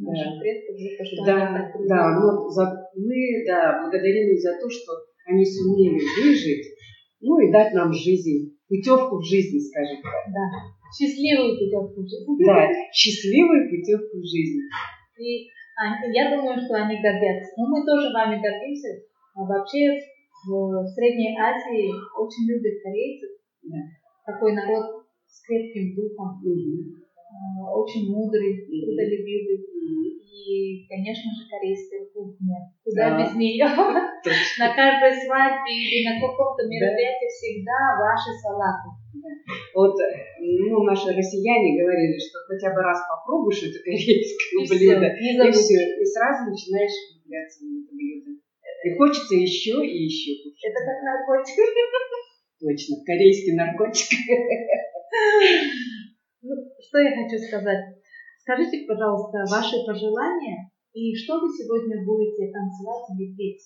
наших 0.00 0.34
да. 0.34 0.40
предков 0.40 0.74
за 0.80 0.90
то, 0.96 1.04
что 1.04 1.24
да, 1.24 1.36
они 1.46 1.88
Да, 1.88 2.02
но 2.20 2.48
за, 2.48 2.64
мы 2.96 3.44
да, 3.46 3.84
благодарим 3.84 4.32
их 4.32 4.40
за 4.40 4.56
то, 4.60 4.68
что 4.68 4.92
они 5.26 5.44
сумели 5.44 6.00
выжить, 6.16 6.66
ну 7.20 7.38
и 7.38 7.52
дать 7.52 7.72
нам 7.74 7.92
жизнь 7.92 8.56
путевку 8.68 9.18
в 9.18 9.24
жизни, 9.24 9.58
скажем 9.60 10.02
так. 10.02 10.12
Да, 10.32 10.46
счастливую 10.94 11.58
путевку 11.58 12.02
в 12.02 12.08
жизнь. 12.08 12.26
Да, 12.46 12.68
счастливую 12.92 13.68
путевку 13.68 14.18
в 14.18 14.26
жизнь. 14.26 14.62
И 15.18 15.50
я 16.12 16.36
думаю, 16.36 16.60
что 16.60 16.74
они 16.74 17.00
гордятся. 17.00 17.52
Но 17.56 17.68
мы 17.68 17.84
тоже 17.84 18.12
вами 18.12 18.40
гордимся. 18.40 18.88
А 19.34 19.44
вообще 19.44 19.98
в 20.46 20.86
Средней 20.94 21.36
Азии 21.38 21.92
очень 22.16 22.48
любят 22.48 22.82
корейцев. 22.82 23.30
Да. 23.62 23.78
Такой 24.26 24.52
народ 24.54 25.04
с 25.26 25.42
крепким 25.46 25.94
духом. 25.94 26.40
Угу. 26.44 27.00
Очень 27.40 28.12
мудрый, 28.12 28.68
трудолюбивый. 28.68 29.64
Угу. 29.64 30.28
И, 30.28 30.84
конечно 30.88 31.32
же, 31.32 31.48
корейская 31.48 32.04
кухня. 32.12 32.68
Куда 32.84 33.10
да. 33.10 33.16
без 33.22 33.34
нее? 33.36 33.64
На 33.64 34.68
каждой 34.76 35.12
свадьбе 35.24 35.72
или 35.72 36.04
на 36.04 36.20
каком-то 36.20 36.68
мероприятии 36.68 37.28
да. 37.28 37.32
всегда 37.32 37.96
ваши 37.96 38.36
салаты. 38.44 38.92
Да. 39.14 39.30
Вот 39.74 39.96
ну, 40.40 40.82
наши 40.84 41.16
россияне 41.16 41.80
говорили, 41.80 42.18
что 42.20 42.38
хотя 42.46 42.74
бы 42.74 42.82
раз 42.82 43.00
попробуешь 43.08 43.62
это 43.64 43.78
корейское 43.84 44.60
и 44.60 44.68
блюдо, 44.68 45.08
все, 45.16 45.48
и 45.48 45.52
все, 45.52 45.80
и 46.00 46.04
сразу 46.04 46.50
начинаешь 46.50 46.92
влюбляться 47.08 47.64
в 47.64 47.66
это 47.72 47.90
блюдо. 47.96 48.30
И 48.84 48.86
хочется 48.96 49.34
еще 49.34 49.80
и 49.84 50.04
еще 50.04 50.42
кушать. 50.44 50.64
Это 50.68 50.80
как 50.84 51.02
наркотик. 51.04 51.56
Точно, 52.60 52.96
корейский 53.04 53.54
наркотик. 53.56 54.08
Ну, 56.42 56.56
что 56.80 56.98
я 56.98 57.12
хочу 57.12 57.36
сказать? 57.36 58.00
Скажите, 58.40 58.88
пожалуйста, 58.88 59.44
ваши 59.44 59.84
пожелания 59.84 60.72
и 60.92 61.14
что 61.14 61.38
вы 61.38 61.46
сегодня 61.52 62.02
будете 62.04 62.50
танцевать 62.50 63.06
или 63.12 63.36
петь 63.36 63.62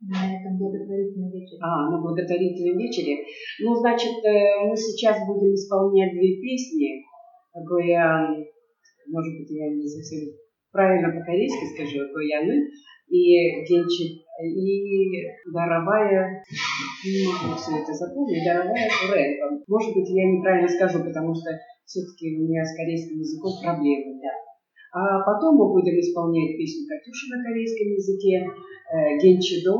на 0.00 0.16
этом 0.24 0.56
благотворительном 0.56 1.30
вечере? 1.30 1.60
А, 1.60 1.90
на 1.90 2.00
благотворительном 2.00 2.78
вечере. 2.78 3.24
Ну, 3.60 3.74
значит, 3.76 4.24
э, 4.24 4.64
мы 4.64 4.74
сейчас 4.74 5.20
будем 5.26 5.52
исполнять 5.54 6.12
две 6.12 6.40
песни. 6.40 7.04
Такое, 7.52 8.48
может 9.06 9.32
быть, 9.36 9.50
я 9.50 9.68
не 9.68 9.86
совсем 9.86 10.32
правильно 10.72 11.12
по-корейски 11.12 11.74
скажу, 11.74 12.08
Гояны 12.14 12.70
и 13.08 13.64
Генчи, 13.68 14.24
и 14.44 15.52
Даровая, 15.52 16.42
не 17.04 17.26
могу 17.26 17.56
все 17.56 17.82
это 17.82 17.92
запомнить, 17.92 18.44
Даровая 18.44 18.88
Курен. 18.88 19.62
Может 19.66 19.94
быть, 19.94 20.08
я 20.10 20.24
неправильно 20.24 20.68
скажу, 20.68 21.04
потому 21.04 21.34
что 21.34 21.50
все-таки 21.88 22.36
у 22.36 22.44
меня 22.44 22.62
с 22.64 22.76
корейским 22.76 23.18
языком 23.18 23.56
проблемы, 23.64 24.20
да. 24.20 24.32
А 24.92 25.24
потом 25.24 25.56
мы 25.56 25.72
будем 25.72 25.96
исполнять 26.00 26.56
песню 26.56 26.84
Катюши 26.84 27.32
на 27.32 27.42
корейском 27.42 27.88
языке, 27.96 28.44
э, 28.44 29.16
Генчидо 29.20 29.76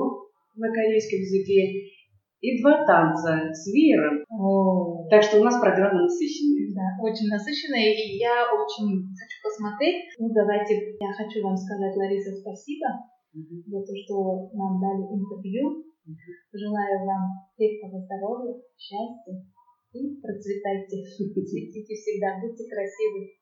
на 0.57 0.69
корейском 0.73 1.21
языке 1.21 1.93
и 2.41 2.62
два 2.62 2.85
танца 2.87 3.53
с 3.53 3.67
веером. 3.69 4.25
О. 4.31 5.07
Так 5.11 5.23
что 5.23 5.41
у 5.41 5.45
нас 5.45 5.61
программа 5.61 6.03
насыщенная. 6.03 6.73
Да, 6.73 6.87
очень 7.05 7.29
насыщенная, 7.29 7.93
и 7.93 8.17
я 8.17 8.49
очень 8.57 9.05
хочу 9.12 9.37
посмотреть. 9.45 10.09
Ну, 10.19 10.33
давайте, 10.33 10.97
я 11.00 11.12
хочу 11.12 11.45
вам 11.45 11.57
сказать, 11.57 11.97
Лариса, 11.97 12.33
спасибо 12.41 12.87
угу. 13.35 13.65
за 13.67 13.81
то, 13.81 13.93
что 13.97 14.50
нам 14.55 14.81
дали 14.81 15.05
интервью. 15.12 15.85
Угу. 16.07 16.29
Желаю 16.53 17.05
вам 17.05 17.49
крепкого 17.57 18.00
здоровья, 18.00 18.55
счастья 18.77 19.45
и 19.92 20.21
процветайте, 20.21 21.02
цветите 21.02 21.95
всегда, 21.95 22.40
будьте 22.40 22.64
красивы. 22.68 23.38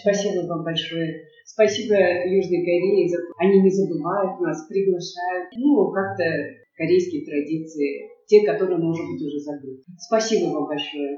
Спасибо 0.00 0.46
вам 0.46 0.64
большое. 0.64 1.22
Спасибо 1.44 1.94
Южной 1.94 2.64
Корее 2.64 3.08
за 3.08 3.18
они 3.38 3.60
не 3.62 3.70
забывают 3.70 4.40
нас, 4.40 4.66
приглашают. 4.68 5.50
Ну, 5.56 5.90
как-то 5.92 6.24
корейские 6.76 7.24
традиции, 7.24 8.08
те, 8.26 8.44
которые, 8.44 8.78
может 8.78 9.04
быть, 9.06 9.22
уже 9.22 9.38
забыли. 9.38 9.82
Спасибо 9.98 10.50
вам 10.50 10.66
большое. 10.66 11.16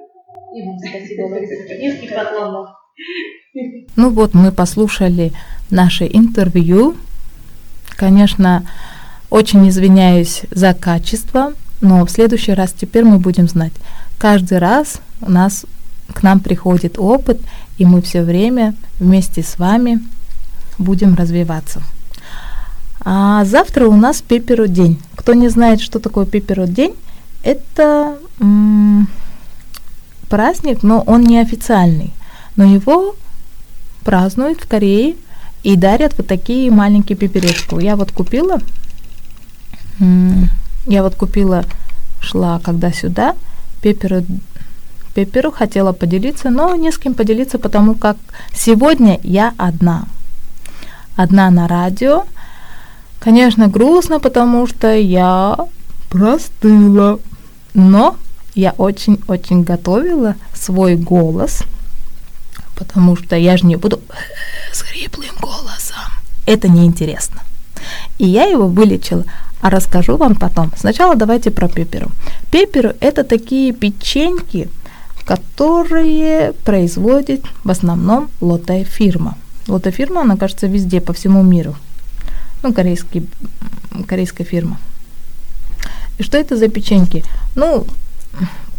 И 0.54 0.66
вам 0.66 0.78
спасибо, 0.78 1.22
Лариса. 1.22 1.78
Низкий 1.78 2.08
поклон 2.08 2.66
Ну 3.96 4.10
вот, 4.10 4.34
мы 4.34 4.52
послушали 4.52 5.32
наше 5.70 6.04
интервью. 6.04 6.96
Конечно, 7.96 8.66
очень 9.30 9.68
извиняюсь 9.68 10.42
за 10.50 10.74
качество, 10.74 11.54
но 11.80 12.04
в 12.04 12.10
следующий 12.10 12.52
раз 12.52 12.72
теперь 12.72 13.04
мы 13.04 13.18
будем 13.18 13.48
знать, 13.48 13.72
каждый 14.22 14.58
раз 14.58 15.00
у 15.20 15.28
нас 15.28 15.66
к 16.14 16.22
нам 16.22 16.38
приходит 16.38 16.96
опыт, 16.96 17.40
и 17.76 17.84
мы 17.84 18.00
все 18.02 18.22
время 18.22 18.74
вместе 19.00 19.42
с 19.42 19.58
вами 19.58 19.98
будем 20.78 21.16
развиваться. 21.16 21.82
А 23.04 23.44
завтра 23.44 23.88
у 23.88 23.96
нас 23.96 24.22
пеперу 24.22 24.68
день. 24.68 25.00
Кто 25.16 25.34
не 25.34 25.48
знает, 25.48 25.80
что 25.80 25.98
такое 25.98 26.24
пеперу 26.24 26.68
день, 26.68 26.94
это 27.42 28.16
м- 28.38 29.08
праздник, 30.28 30.84
но 30.84 31.00
он 31.00 31.22
не 31.22 31.40
официальный. 31.40 32.12
но 32.54 32.64
его 32.64 33.16
празднуют 34.04 34.60
в 34.60 34.68
Корее 34.68 35.16
и 35.64 35.74
дарят 35.76 36.14
вот 36.18 36.26
такие 36.28 36.70
маленькие 36.70 37.16
пеперешку. 37.16 37.80
Я 37.80 37.96
вот 37.96 38.12
купила, 38.12 38.60
я 40.86 41.02
вот 41.02 41.14
купила, 41.16 41.64
шла 42.20 42.60
когда 42.60 42.92
сюда, 42.92 43.34
пеперу, 43.82 44.24
пеперу 45.14 45.50
хотела 45.50 45.92
поделиться, 45.92 46.48
но 46.48 46.74
не 46.76 46.90
с 46.90 46.98
кем 46.98 47.14
поделиться, 47.14 47.58
потому 47.58 47.94
как 47.94 48.16
сегодня 48.54 49.20
я 49.22 49.52
одна. 49.58 50.04
Одна 51.16 51.50
на 51.50 51.68
радио. 51.68 52.24
Конечно, 53.20 53.68
грустно, 53.68 54.18
потому 54.20 54.66
что 54.66 54.94
я 54.94 55.56
простыла. 56.08 57.18
Но 57.74 58.16
я 58.54 58.72
очень-очень 58.76 59.62
готовила 59.62 60.36
свой 60.54 60.96
голос, 60.96 61.62
потому 62.76 63.16
что 63.16 63.36
я 63.36 63.56
же 63.56 63.66
не 63.66 63.76
буду 63.76 64.00
с 64.72 64.82
хриплым 64.82 65.36
голосом. 65.40 65.98
Это 66.46 66.68
неинтересно. 66.68 67.42
И 68.18 68.26
я 68.26 68.44
его 68.44 68.66
вылечила, 68.68 69.24
а 69.62 69.70
расскажу 69.70 70.16
вам 70.16 70.34
потом. 70.34 70.72
Сначала 70.76 71.14
давайте 71.14 71.50
про 71.50 71.68
пеперу. 71.68 72.10
Пеперу– 72.50 72.92
это 73.00 73.24
такие 73.24 73.72
печеньки, 73.72 74.68
которые 75.24 76.52
производит 76.64 77.44
в 77.64 77.70
основном 77.70 78.28
лотая 78.40 78.84
фирма. 78.84 79.38
Лотая 79.68 79.92
фирма, 79.92 80.22
она, 80.22 80.36
кажется, 80.36 80.66
везде, 80.66 81.00
по 81.00 81.12
всему 81.12 81.42
миру. 81.42 81.76
Ну, 82.64 82.72
корейский, 82.72 83.28
корейская 84.06 84.44
фирма. 84.44 84.78
И 86.18 86.24
что 86.24 86.38
это 86.38 86.56
за 86.56 86.68
печеньки? 86.68 87.24
Ну, 87.54 87.86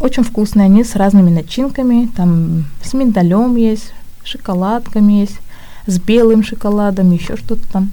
очень 0.00 0.22
вкусные 0.22 0.66
они 0.66 0.84
с 0.84 0.96
разными 0.96 1.30
начинками. 1.30 2.10
Там 2.14 2.66
с 2.82 2.92
миндалем 2.92 3.56
есть, 3.56 3.94
шоколадками 4.22 5.14
есть, 5.14 5.38
с 5.86 5.98
белым 5.98 6.44
шоколадом, 6.44 7.10
еще 7.10 7.38
что-то 7.38 7.66
там. 7.72 7.90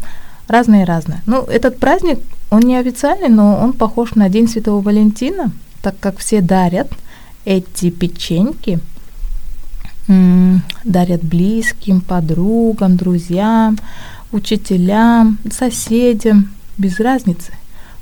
Разные-разные. 0.49 1.21
Ну, 1.25 1.43
этот 1.43 1.79
праздник, 1.79 2.19
он 2.51 2.59
не 2.59 2.75
официальный, 2.75 3.29
но 3.29 3.57
он 3.57 3.73
похож 3.73 4.15
на 4.15 4.29
День 4.29 4.47
Святого 4.47 4.81
Валентина, 4.81 5.51
так 5.81 5.95
как 5.99 6.19
все 6.19 6.41
дарят 6.41 6.91
эти 7.45 7.89
печеньки, 7.89 8.79
дарят 10.83 11.23
близким, 11.23 12.01
подругам, 12.01 12.97
друзьям, 12.97 13.77
учителям, 14.33 15.39
соседям, 15.49 16.51
без 16.77 16.99
разницы. 16.99 17.53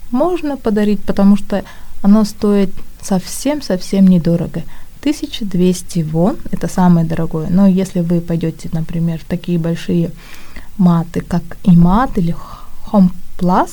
Можно 0.10 0.58
подарить, 0.58 1.02
потому 1.02 1.38
что 1.38 1.64
оно 2.02 2.26
стоит 2.26 2.72
совсем-совсем 3.02 4.08
недорого. 4.08 4.64
1200 5.02 6.00
вон, 6.00 6.38
это 6.52 6.68
самое 6.68 7.06
дорогое. 7.06 7.48
Но 7.50 7.68
если 7.68 8.00
вы 8.02 8.20
пойдете, 8.20 8.70
например, 8.74 9.20
в 9.20 9.26
такие 9.26 9.60
большие 9.60 10.12
маты, 10.78 11.22
как 11.22 11.44
имат 11.64 12.18
или 12.18 12.36
Plus, 13.38 13.70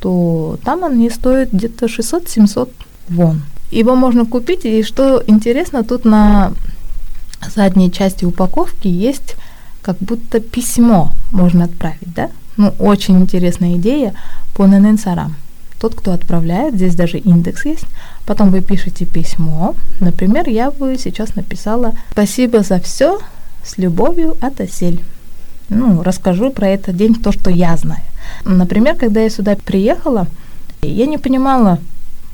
то 0.00 0.58
там 0.64 0.84
они 0.84 1.10
стоят 1.10 1.52
где-то 1.52 1.86
600-700 1.86 2.70
вон. 3.08 3.42
Его 3.70 3.94
можно 3.94 4.26
купить, 4.26 4.64
и 4.64 4.82
что 4.82 5.22
интересно, 5.26 5.84
тут 5.84 6.04
на 6.04 6.52
задней 7.54 7.92
части 7.92 8.24
упаковки 8.24 8.88
есть 8.88 9.36
как 9.82 9.96
будто 9.98 10.40
письмо 10.40 11.12
можно 11.30 11.64
отправить, 11.64 12.14
да? 12.14 12.30
Ну, 12.56 12.74
очень 12.78 13.20
интересная 13.20 13.76
идея 13.76 14.14
по 14.54 14.66
Нененсарам 14.66 15.36
тот, 15.80 15.94
кто 15.94 16.12
отправляет, 16.12 16.74
здесь 16.74 16.94
даже 16.94 17.16
индекс 17.16 17.64
есть. 17.64 17.86
Потом 18.26 18.50
вы 18.50 18.60
пишете 18.60 19.06
письмо. 19.06 19.74
Например, 19.98 20.48
я 20.48 20.70
бы 20.70 20.96
сейчас 20.98 21.34
написала 21.34 21.94
«Спасибо 22.12 22.62
за 22.62 22.78
все, 22.80 23.18
с 23.64 23.78
любовью 23.78 24.36
от 24.42 24.60
Осель». 24.60 25.02
Ну, 25.70 26.02
расскажу 26.02 26.50
про 26.50 26.68
этот 26.68 26.96
день 26.96 27.14
то, 27.14 27.32
что 27.32 27.50
я 27.50 27.76
знаю. 27.76 28.02
Например, 28.44 28.94
когда 28.96 29.20
я 29.20 29.30
сюда 29.30 29.56
приехала, 29.56 30.26
я 30.82 31.06
не 31.06 31.16
понимала, 31.18 31.78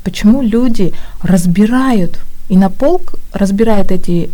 почему 0.03 0.42
люди 0.42 0.92
разбирают 1.22 2.18
и 2.49 2.57
на 2.57 2.70
полк 2.70 3.14
разбирают 3.33 3.92
эти 3.92 4.31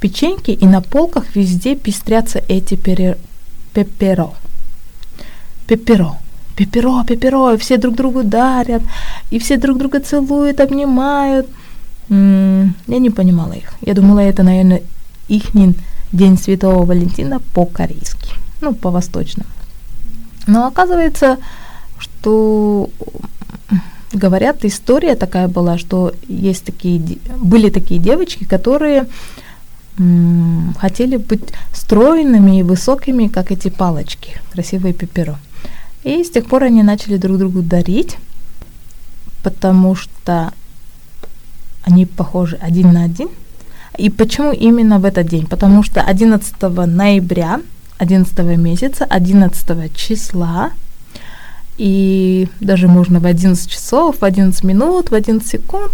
печеньки, 0.00 0.50
и 0.50 0.66
на 0.66 0.80
полках 0.80 1.34
везде 1.34 1.76
пестрятся 1.76 2.42
эти 2.48 2.74
пере, 2.74 3.16
пеперо. 3.72 4.34
Пеперо 5.66 6.16
пеперо, 6.56 7.04
пеперо, 7.04 7.52
и 7.52 7.56
все 7.56 7.76
друг 7.76 7.94
другу 7.94 8.22
дарят, 8.22 8.82
и 9.30 9.38
все 9.38 9.56
друг 9.56 9.78
друга 9.78 10.00
целуют, 10.00 10.60
обнимают. 10.60 11.46
М-м, 12.10 12.74
я 12.88 12.98
не 12.98 13.10
понимала 13.10 13.52
их. 13.52 13.72
Я 13.80 13.94
думала, 13.94 14.20
это, 14.20 14.42
наверное, 14.42 14.82
их 15.28 15.54
День 16.12 16.38
Святого 16.38 16.84
Валентина 16.84 17.40
по-корейски, 17.54 18.34
ну, 18.60 18.74
по-восточному. 18.74 19.48
Но 20.46 20.66
оказывается, 20.66 21.38
что 21.98 22.90
говорят, 24.12 24.64
история 24.64 25.14
такая 25.14 25.48
была, 25.48 25.78
что 25.78 26.12
есть 26.28 26.64
такие, 26.64 27.00
были 27.38 27.70
такие 27.70 28.00
девочки, 28.00 28.44
которые 28.44 29.06
м- 29.98 30.74
хотели 30.78 31.16
быть 31.16 31.52
стройными 31.72 32.58
и 32.58 32.62
высокими, 32.62 33.28
как 33.28 33.50
эти 33.50 33.68
палочки, 33.68 34.40
красивые 34.52 34.92
пеперо. 34.92 35.36
И 36.04 36.24
с 36.24 36.30
тех 36.30 36.46
пор 36.46 36.64
они 36.64 36.82
начали 36.82 37.16
друг 37.16 37.38
другу 37.38 37.62
дарить, 37.62 38.16
потому 39.42 39.94
что 39.94 40.52
они 41.84 42.06
похожи 42.06 42.56
один 42.56 42.92
на 42.92 43.04
один. 43.04 43.28
И 43.98 44.10
почему 44.10 44.52
именно 44.52 44.98
в 44.98 45.04
этот 45.04 45.26
день? 45.26 45.46
Потому 45.46 45.82
что 45.82 46.00
11 46.00 46.54
ноября, 46.86 47.60
11 47.98 48.38
месяца, 48.58 49.04
11 49.04 49.94
числа, 49.94 50.70
и 51.78 52.48
даже 52.60 52.88
можно 52.88 53.20
в 53.20 53.26
11 53.26 53.70
часов, 53.70 54.16
в 54.20 54.24
11 54.24 54.64
минут, 54.64 55.10
в 55.10 55.14
11 55.14 55.46
секунд 55.48 55.92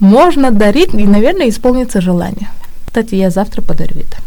можно 0.00 0.50
дарить, 0.50 0.94
и, 0.94 1.06
наверное, 1.06 1.48
исполнится 1.48 2.00
желание. 2.00 2.48
Кстати, 2.86 3.14
я 3.14 3.30
завтра 3.30 3.62
подарю 3.62 3.96
это. 4.00 4.18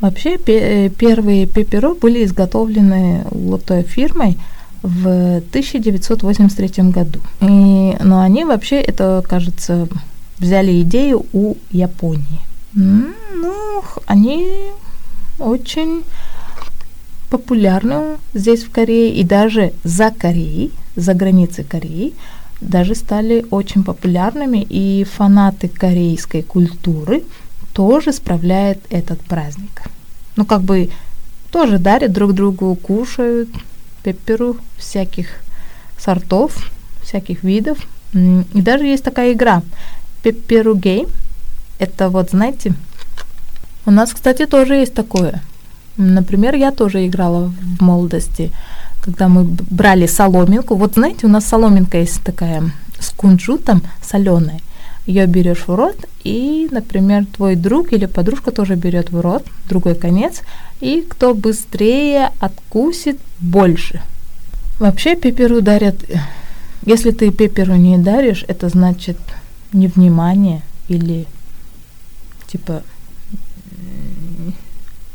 Вообще 0.00 0.38
пе- 0.38 0.90
первые 0.90 1.46
пеперо 1.46 1.94
были 1.94 2.24
изготовлены 2.24 3.24
лотой 3.30 3.82
фирмой 3.82 4.38
в 4.82 5.38
1983 5.50 6.84
году. 6.90 7.20
И, 7.40 7.96
но 8.00 8.20
они 8.20 8.44
вообще, 8.44 8.80
это, 8.80 9.22
кажется, 9.26 9.88
взяли 10.38 10.82
идею 10.82 11.26
у 11.32 11.54
Японии. 11.70 12.40
Ну, 12.74 13.82
они 14.06 14.70
очень 15.38 16.04
популярны 17.30 18.16
здесь 18.34 18.64
в 18.64 18.70
Корее 18.70 19.14
и 19.14 19.24
даже 19.24 19.72
за 19.84 20.10
Кореей, 20.10 20.72
за 20.96 21.14
границей 21.14 21.64
Кореи, 21.64 22.14
даже 22.60 22.94
стали 22.94 23.46
очень 23.50 23.84
популярными, 23.84 24.66
и 24.68 25.04
фанаты 25.04 25.68
корейской 25.68 26.42
культуры 26.42 27.22
тоже 27.72 28.12
справляют 28.12 28.78
этот 28.90 29.20
праздник. 29.20 29.82
Ну, 30.36 30.44
как 30.44 30.62
бы 30.62 30.90
тоже 31.52 31.78
дарят 31.78 32.12
друг 32.12 32.32
другу, 32.32 32.74
кушают 32.74 33.48
пепперу 34.02 34.56
всяких 34.76 35.28
сортов, 35.98 36.70
всяких 37.02 37.44
видов. 37.44 37.78
И 38.12 38.62
даже 38.62 38.86
есть 38.86 39.04
такая 39.04 39.32
игра 39.32 39.62
Пепперу 40.22 40.74
Гейм. 40.74 41.08
Это 41.78 42.08
вот, 42.08 42.30
знаете, 42.30 42.74
у 43.86 43.90
нас, 43.90 44.12
кстати, 44.12 44.46
тоже 44.46 44.74
есть 44.74 44.94
такое. 44.94 45.42
Например, 45.96 46.54
я 46.54 46.70
тоже 46.70 47.06
играла 47.06 47.52
в 47.78 47.82
молодости, 47.82 48.52
когда 49.02 49.28
мы 49.28 49.44
брали 49.44 50.06
соломинку. 50.06 50.76
Вот 50.76 50.94
знаете, 50.94 51.26
у 51.26 51.30
нас 51.30 51.44
соломинка 51.44 51.98
есть 51.98 52.22
такая 52.22 52.70
с 52.98 53.10
кунжутом 53.10 53.82
соленая 54.02 54.60
ее 55.08 55.26
берешь 55.26 55.66
в 55.66 55.74
рот, 55.74 55.96
и, 56.22 56.68
например, 56.70 57.24
твой 57.24 57.56
друг 57.56 57.94
или 57.94 58.04
подружка 58.04 58.50
тоже 58.50 58.74
берет 58.74 59.10
в 59.10 59.18
рот 59.18 59.42
другой 59.66 59.94
конец, 59.94 60.42
и 60.80 61.00
кто 61.00 61.34
быстрее 61.34 62.30
откусит 62.40 63.18
больше. 63.40 64.02
Вообще 64.78 65.16
пеперу 65.16 65.62
дарят, 65.62 65.96
если 66.84 67.10
ты 67.10 67.30
пеперу 67.30 67.74
не 67.76 67.96
даришь, 67.96 68.44
это 68.48 68.68
значит 68.68 69.16
невнимание 69.72 70.62
или 70.88 71.26
типа 72.46 72.82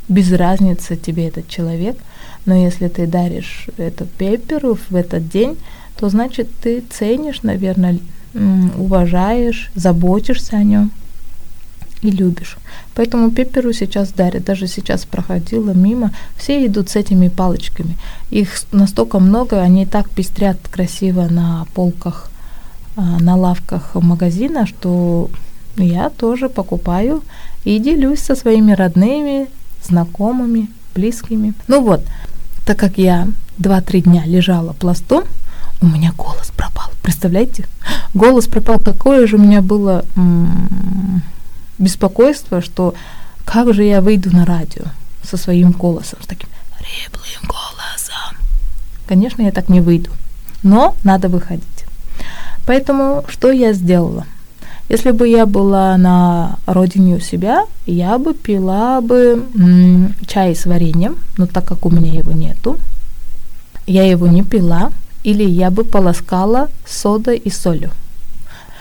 без 0.08 0.32
разницы 0.32 0.96
тебе 0.96 1.28
этот 1.28 1.48
человек, 1.48 1.98
но 2.46 2.56
если 2.56 2.88
ты 2.88 3.08
даришь 3.08 3.68
эту 3.78 4.06
пеперу 4.06 4.78
в 4.90 4.96
этот 4.96 5.30
день, 5.30 5.58
то 5.98 6.10
значит 6.10 6.50
ты 6.62 6.84
ценишь, 6.90 7.42
наверное, 7.44 8.00
уважаешь, 8.78 9.72
заботишься 9.76 10.58
о 10.58 10.64
нем 10.64 10.92
и 12.02 12.12
любишь. 12.12 12.58
Поэтому 12.96 13.32
пеперу 13.32 13.72
сейчас 13.74 14.12
дарят. 14.12 14.44
Даже 14.44 14.68
сейчас 14.68 15.06
проходила 15.06 15.72
мимо, 15.72 16.12
все 16.36 16.66
идут 16.66 16.90
с 16.90 16.96
этими 16.96 17.30
палочками. 17.30 17.98
Их 18.30 18.64
настолько 18.72 19.20
много, 19.20 19.62
они 19.62 19.86
так 19.86 20.10
пестрят 20.10 20.58
красиво 20.70 21.28
на 21.30 21.66
полках, 21.74 22.30
на 22.96 23.36
лавках 23.36 23.96
магазина, 23.96 24.66
что 24.68 25.30
я 25.78 26.10
тоже 26.10 26.50
покупаю 26.50 27.24
и 27.64 27.80
делюсь 27.80 28.20
со 28.20 28.36
своими 28.36 28.74
родными, 28.74 29.48
знакомыми, 29.84 30.70
близкими. 30.96 31.54
Ну 31.68 31.82
вот, 31.82 32.06
так 32.66 32.78
как 32.78 32.98
я 32.98 33.28
2-3 33.60 34.02
дня 34.02 34.24
лежала 34.26 34.74
пластом, 34.74 35.24
у 35.82 35.86
меня 35.88 36.14
голос 36.18 36.52
пропал. 36.56 36.90
Представляете? 37.02 37.66
Голос 38.14 38.48
пропал. 38.48 38.80
Такое 38.80 39.28
же 39.28 39.36
у 39.36 39.40
меня 39.40 39.62
было 39.62 40.06
м- 40.16 41.22
беспокойство, 41.78 42.62
что 42.62 42.94
как 43.46 43.74
же 43.74 43.84
я 43.84 44.02
выйду 44.02 44.32
на 44.36 44.46
радио 44.46 44.84
со 45.24 45.36
своим 45.38 45.72
голосом, 45.72 46.20
с 46.22 46.28
таким 46.28 46.50
хриплым 46.78 47.50
голосом. 47.50 48.38
Конечно, 49.08 49.42
я 49.42 49.52
так 49.52 49.68
не 49.70 49.82
выйду, 49.82 50.12
но 50.64 50.96
надо 51.04 51.28
выходить. 51.28 51.83
Поэтому 52.66 53.24
что 53.28 53.52
я 53.52 53.74
сделала? 53.74 54.26
Если 54.90 55.12
бы 55.12 55.28
я 55.28 55.46
была 55.46 55.98
на 55.98 56.58
родине 56.66 57.16
у 57.16 57.20
себя, 57.20 57.66
я 57.86 58.18
бы 58.18 58.34
пила 58.34 59.02
бы 59.02 59.46
м, 59.56 60.14
чай 60.28 60.56
с 60.56 60.66
вареньем, 60.66 61.18
но 61.38 61.48
так 61.48 61.66
как 61.66 61.86
у 61.86 61.90
меня 61.90 62.14
его 62.14 62.32
нету, 62.32 62.78
я 63.88 64.04
его 64.04 64.28
не 64.28 64.44
пила, 64.44 64.92
или 65.24 65.44
я 65.44 65.72
бы 65.72 65.84
полоскала 65.84 66.70
содой 66.86 67.38
и 67.38 67.50
солью. 67.50 67.92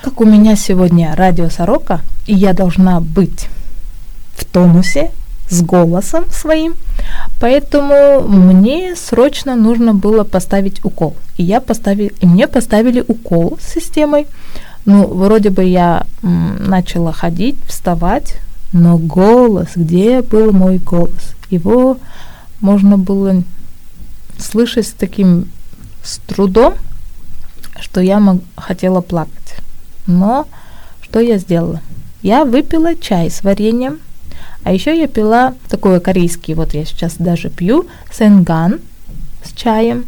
Как 0.03 0.21
у 0.21 0.25
меня 0.25 0.57
сегодня 0.57 1.14
радио 1.14 1.49
Сорока, 1.49 2.01
и 2.27 2.35
я 2.35 2.53
должна 2.53 3.01
быть 3.01 3.47
в 4.37 4.45
тонусе, 4.45 5.12
с 5.53 5.62
голосом 5.62 6.25
своим, 6.31 6.75
поэтому 7.41 8.23
мне 8.23 8.97
срочно 8.97 9.55
нужно 9.55 9.95
было 9.95 10.25
поставить 10.25 10.85
укол. 10.85 11.17
И 11.37 11.43
я 11.43 11.61
поставил, 11.61 12.11
и 12.21 12.27
мне 12.27 12.49
поставили 12.49 13.05
укол 13.07 13.59
с 13.61 13.73
системой. 13.75 14.27
Ну, 14.85 15.07
вроде 15.07 15.51
бы 15.51 15.62
я 15.62 16.07
м, 16.23 16.57
начала 16.59 17.12
ходить, 17.12 17.57
вставать, 17.67 18.37
но 18.73 18.99
голос, 18.99 19.69
где 19.77 20.23
был 20.23 20.53
мой 20.53 20.79
голос? 20.79 21.35
Его 21.51 21.99
можно 22.61 22.97
было 22.99 23.43
слышать 24.38 24.87
с 24.87 24.93
таким 24.93 25.49
с 26.03 26.19
трудом, 26.27 26.75
что 27.79 28.01
я 28.01 28.19
мог, 28.19 28.43
хотела 28.57 29.03
плакать. 29.03 29.57
Но 30.07 30.47
что 31.01 31.21
я 31.21 31.38
сделала? 31.38 31.81
Я 32.23 32.45
выпила 32.45 32.97
чай 32.97 33.31
с 33.31 33.43
вареньем, 33.45 34.01
а 34.64 34.72
еще 34.72 34.98
я 34.98 35.09
пила 35.09 35.55
такой 35.68 36.01
корейский, 36.01 36.55
вот 36.55 36.75
я 36.75 36.85
сейчас 36.85 37.16
даже 37.18 37.51
пью, 37.51 37.87
сенган 38.12 38.81
с 39.44 39.53
чаем. 39.53 40.07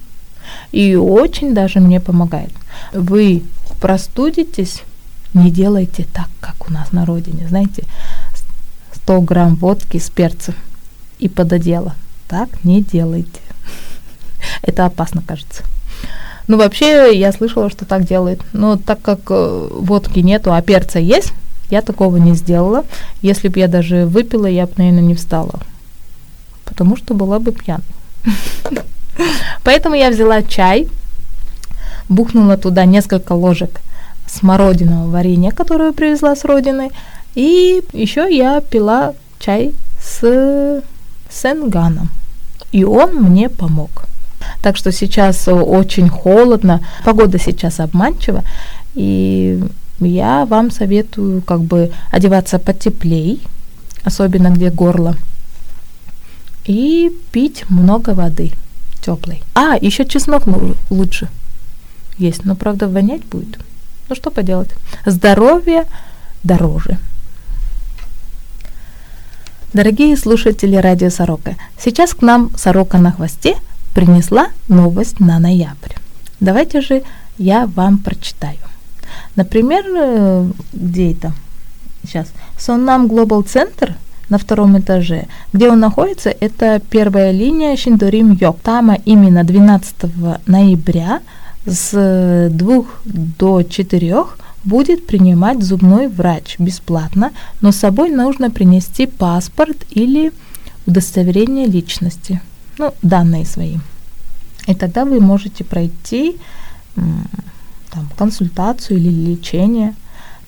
И 0.73 0.95
очень 0.95 1.55
даже 1.55 1.81
мне 1.81 2.01
помогает. 2.01 2.51
Вы 2.93 3.43
простудитесь, 3.81 4.83
не 5.33 5.51
делайте 5.51 6.07
так, 6.13 6.29
как 6.41 6.69
у 6.69 6.73
нас 6.73 6.93
на 6.93 7.05
родине, 7.05 7.49
знаете, 7.49 7.85
100 8.95 9.21
грамм 9.23 9.55
водки 9.57 9.99
с 9.99 10.11
перцем 10.11 10.55
и 11.19 11.29
пододела. 11.29 11.95
Так 12.29 12.49
не 12.65 12.83
делайте. 12.83 13.41
Это 14.63 14.87
опасно, 14.87 15.23
кажется. 15.27 15.63
Ну, 16.47 16.59
вообще, 16.59 17.19
я 17.19 17.33
слышала, 17.33 17.71
что 17.71 17.87
так 17.87 18.07
делают. 18.07 18.43
Но 18.53 18.77
так 18.77 19.01
как 19.01 19.21
э, 19.31 19.69
водки 19.71 20.21
нету, 20.21 20.53
а 20.53 20.61
перца 20.61 20.99
есть, 20.99 21.33
я 21.71 21.83
такого 21.83 22.17
не 22.17 22.35
сделала. 22.35 22.85
Если 23.23 23.49
бы 23.49 23.59
я 23.59 23.69
даже 23.69 24.07
выпила, 24.07 24.47
я 24.47 24.67
бы, 24.67 24.73
наверное, 24.77 25.03
не 25.03 25.15
встала. 25.15 25.61
Потому 26.65 26.97
что 26.97 27.15
была 27.15 27.39
бы 27.39 27.53
пьяна. 27.53 27.83
Поэтому 29.65 29.95
я 29.95 30.11
взяла 30.11 30.43
чай, 30.43 30.89
бухнула 32.09 32.57
туда 32.57 32.85
несколько 32.85 33.33
ложек 33.33 33.81
смородиного 34.27 35.11
варенья, 35.11 35.51
которое 35.51 35.93
привезла 35.93 36.35
с 36.35 36.45
родины, 36.45 36.91
и 37.35 37.83
еще 37.93 38.27
я 38.35 38.61
пила 38.61 39.15
чай 39.39 39.73
с 40.01 40.83
сенганом. 41.31 42.09
И 42.73 42.85
он 42.85 43.15
мне 43.17 43.49
помог. 43.49 44.07
Так 44.63 44.77
что 44.77 44.93
сейчас 44.93 45.49
очень 45.49 46.09
холодно, 46.09 46.81
погода 47.05 47.39
сейчас 47.39 47.81
обманчива, 47.81 48.43
и 48.95 49.63
я 50.01 50.45
вам 50.47 50.71
советую 50.71 51.43
как 51.43 51.61
бы 51.63 51.93
одеваться 52.11 52.59
потеплей, 52.59 53.41
особенно 54.03 54.49
где 54.49 54.71
горло, 54.71 55.17
и 56.65 57.13
пить 57.33 57.69
много 57.69 58.11
воды 58.11 58.53
теплой. 59.05 59.43
А, 59.55 59.77
еще 59.81 60.05
чеснок 60.05 60.45
лучше 60.91 61.29
есть, 62.19 62.45
но 62.45 62.55
правда 62.55 62.89
вонять 62.89 63.25
будет. 63.25 63.59
Ну 64.09 64.15
что 64.15 64.31
поделать? 64.31 64.71
Здоровье 65.07 65.85
дороже. 66.43 66.99
Дорогие 69.73 70.17
слушатели 70.17 70.77
радио 70.77 71.11
Сорока, 71.11 71.57
сейчас 71.79 72.15
к 72.15 72.23
нам 72.23 72.57
Сорока 72.57 72.99
на 72.99 73.11
хвосте 73.11 73.57
принесла 73.93 74.49
новость 74.69 75.19
на 75.21 75.39
ноябрь. 75.39 75.95
Давайте 76.39 76.81
же 76.81 77.03
я 77.39 77.67
вам 77.67 77.99
прочитаю. 77.99 78.59
Например, 79.37 79.85
э, 79.87 80.51
где 80.73 81.13
это? 81.13 81.33
Сейчас. 82.03 82.33
Соннам 82.59 83.07
Global 83.07 83.45
Center 83.45 83.95
на 84.29 84.39
втором 84.39 84.79
этаже. 84.79 85.27
Где 85.53 85.71
он 85.71 85.81
находится, 85.81 86.31
это 86.31 86.81
первая 86.91 87.31
линия 87.31 87.77
Шиндорим 87.77 88.33
Йок. 88.33 88.61
Там 88.63 88.93
именно 89.05 89.45
12 89.45 89.97
ноября 90.47 91.21
с 91.67 92.49
2 92.51 92.85
до 93.05 93.63
4 93.63 94.25
будет 94.65 95.07
принимать 95.07 95.63
зубной 95.63 96.09
врач 96.09 96.57
бесплатно, 96.59 97.33
но 97.61 97.71
с 97.73 97.77
собой 97.77 98.11
нужно 98.11 98.51
принести 98.51 99.07
паспорт 99.07 99.85
или 99.91 100.33
удостоверение 100.87 101.67
личности, 101.67 102.41
ну, 102.79 102.95
данные 103.03 103.45
свои. 103.45 103.77
И 104.67 104.75
тогда 104.75 105.05
вы 105.05 105.21
можете 105.21 105.65
пройти 105.65 106.37
там, 107.95 108.09
консультацию 108.17 108.99
или 108.99 109.31
лечение. 109.33 109.95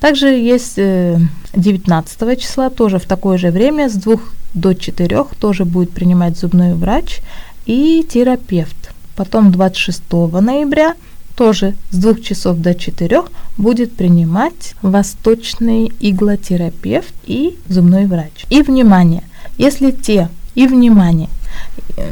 Также 0.01 0.29
есть 0.29 0.77
19 0.77 2.23
э, 2.23 2.37
числа, 2.37 2.71
тоже 2.71 2.99
в 2.99 3.07
такое 3.07 3.39
же 3.39 3.51
время, 3.51 3.89
с 3.89 3.95
2 3.95 4.17
до 4.55 4.75
4 4.75 5.25
тоже 5.39 5.65
будет 5.65 5.91
принимать 5.91 6.39
зубной 6.39 6.75
врач 6.75 7.21
и 7.67 8.05
терапевт. 8.09 8.91
Потом 9.15 9.53
26 9.53 10.03
ноября 10.11 10.95
тоже 11.37 11.75
с 11.91 11.97
2 11.97 12.15
часов 12.17 12.59
до 12.59 12.75
4 12.75 13.23
будет 13.59 13.95
принимать 13.95 14.75
восточный 14.83 15.93
иглотерапевт 16.01 17.15
и 17.27 17.57
зубной 17.69 18.07
врач. 18.07 18.47
И 18.51 18.63
внимание, 18.63 19.23
если 19.59 19.91
те, 19.91 20.29
и 20.55 20.67
внимание, 20.67 21.29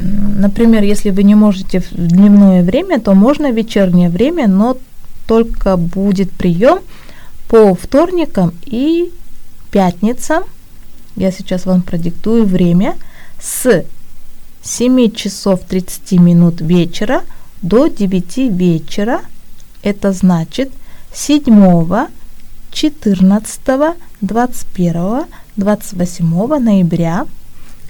например, 0.03 0.83
если 0.83 1.11
вы 1.11 1.23
не 1.23 1.35
можете 1.35 1.81
в 1.81 1.93
дневное 1.93 2.63
время, 2.63 3.01
то 3.01 3.15
можно 3.15 3.51
в 3.51 3.57
вечернее 3.57 4.09
время, 4.09 4.47
но 4.49 4.77
только 5.27 5.77
будет 5.77 6.31
прием 6.33 6.81
по 7.49 7.75
вторникам 7.75 8.53
и 8.65 9.13
пятницам. 9.71 10.45
Я 11.17 11.31
сейчас 11.31 11.67
вам 11.67 11.83
продиктую 11.83 12.45
время 12.45 12.97
с 13.41 13.85
7 14.63 15.13
часов 15.13 15.61
30 15.69 16.13
минут 16.13 16.61
вечера 16.61 17.23
до 17.63 17.87
9 17.87 18.37
вечера. 18.51 19.21
Это 19.83 20.13
значит 20.13 20.73
7, 21.13 22.09
14, 22.73 23.61
21, 24.21 25.25
28 25.57 26.59
ноября 26.59 27.27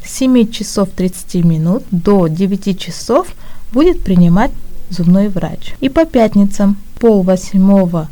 с 0.05 0.11
7 0.19 0.51
часов 0.51 0.91
30 0.91 1.45
минут 1.45 1.85
до 1.91 2.27
9 2.27 2.79
часов 2.79 3.29
будет 3.73 4.03
принимать 4.03 4.51
зубной 4.91 5.29
врач. 5.29 5.75
И 5.81 5.89
по 5.89 6.05
пятницам 6.05 6.77
пол 6.99 7.23
восьмого 7.23 8.09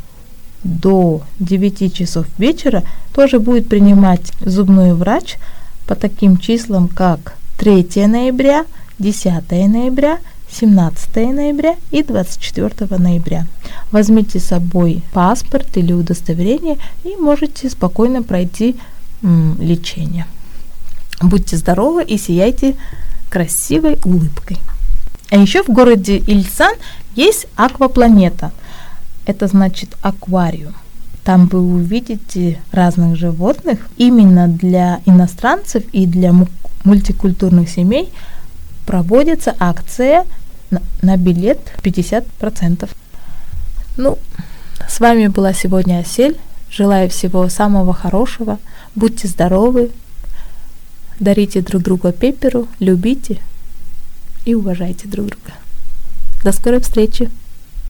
до 0.64 1.22
9 1.40 1.94
часов 1.94 2.26
вечера 2.38 2.82
тоже 3.14 3.38
будет 3.38 3.68
принимать 3.68 4.32
зубной 4.40 4.94
врач 4.94 5.37
по 5.87 5.94
таким 5.94 6.37
числам, 6.37 6.88
как 6.88 7.35
3 7.58 8.06
ноября, 8.06 8.64
10 8.98 9.50
ноября, 9.50 10.18
17 10.50 11.16
ноября 11.16 11.76
и 11.90 12.02
24 12.02 12.98
ноября. 12.98 13.46
Возьмите 13.90 14.38
с 14.38 14.44
собой 14.44 15.02
паспорт 15.12 15.76
или 15.76 15.92
удостоверение 15.92 16.78
и 17.04 17.16
можете 17.16 17.70
спокойно 17.70 18.22
пройти 18.22 18.76
м, 19.22 19.56
лечение. 19.61 20.26
Будьте 21.20 21.56
здоровы 21.56 22.04
и 22.04 22.18
сияйте 22.18 22.76
красивой 23.30 23.98
улыбкой. 24.04 24.58
А 25.33 25.37
еще 25.37 25.62
в 25.62 25.68
городе 25.71 26.18
Ильсан 26.18 26.75
есть 27.16 27.47
аквапланета. 27.57 28.53
Это 29.25 29.47
значит 29.47 29.97
аквариум. 30.03 30.75
Там 31.25 31.47
вы 31.47 31.61
увидите 31.61 32.59
разных 32.71 33.16
животных. 33.16 33.79
Именно 33.97 34.47
для 34.47 35.01
иностранцев 35.07 35.85
и 35.92 36.05
для 36.05 36.35
мультикультурных 36.85 37.71
семей 37.71 38.12
проводится 38.85 39.57
акция 39.59 40.27
на, 40.71 40.83
на 41.01 41.16
билет 41.16 41.61
50%. 41.83 42.90
Ну, 43.97 44.18
с 44.87 45.01
вами 45.01 45.29
была 45.29 45.55
сегодня 45.55 46.01
Осель. 46.01 46.37
Желаю 46.71 47.09
всего 47.09 47.49
самого 47.49 47.95
хорошего. 47.95 48.59
Будьте 48.95 49.29
здоровы. 49.29 49.92
Дарите 51.18 51.62
друг 51.62 51.85
другу 51.85 52.12
пеперу, 52.12 52.68
любите 52.81 53.40
и 54.44 54.55
уважайте 54.55 55.09
друг 55.09 55.26
друга. 55.26 55.52
До 56.44 56.52
скорой 56.52 56.81
встречи! 56.81 57.31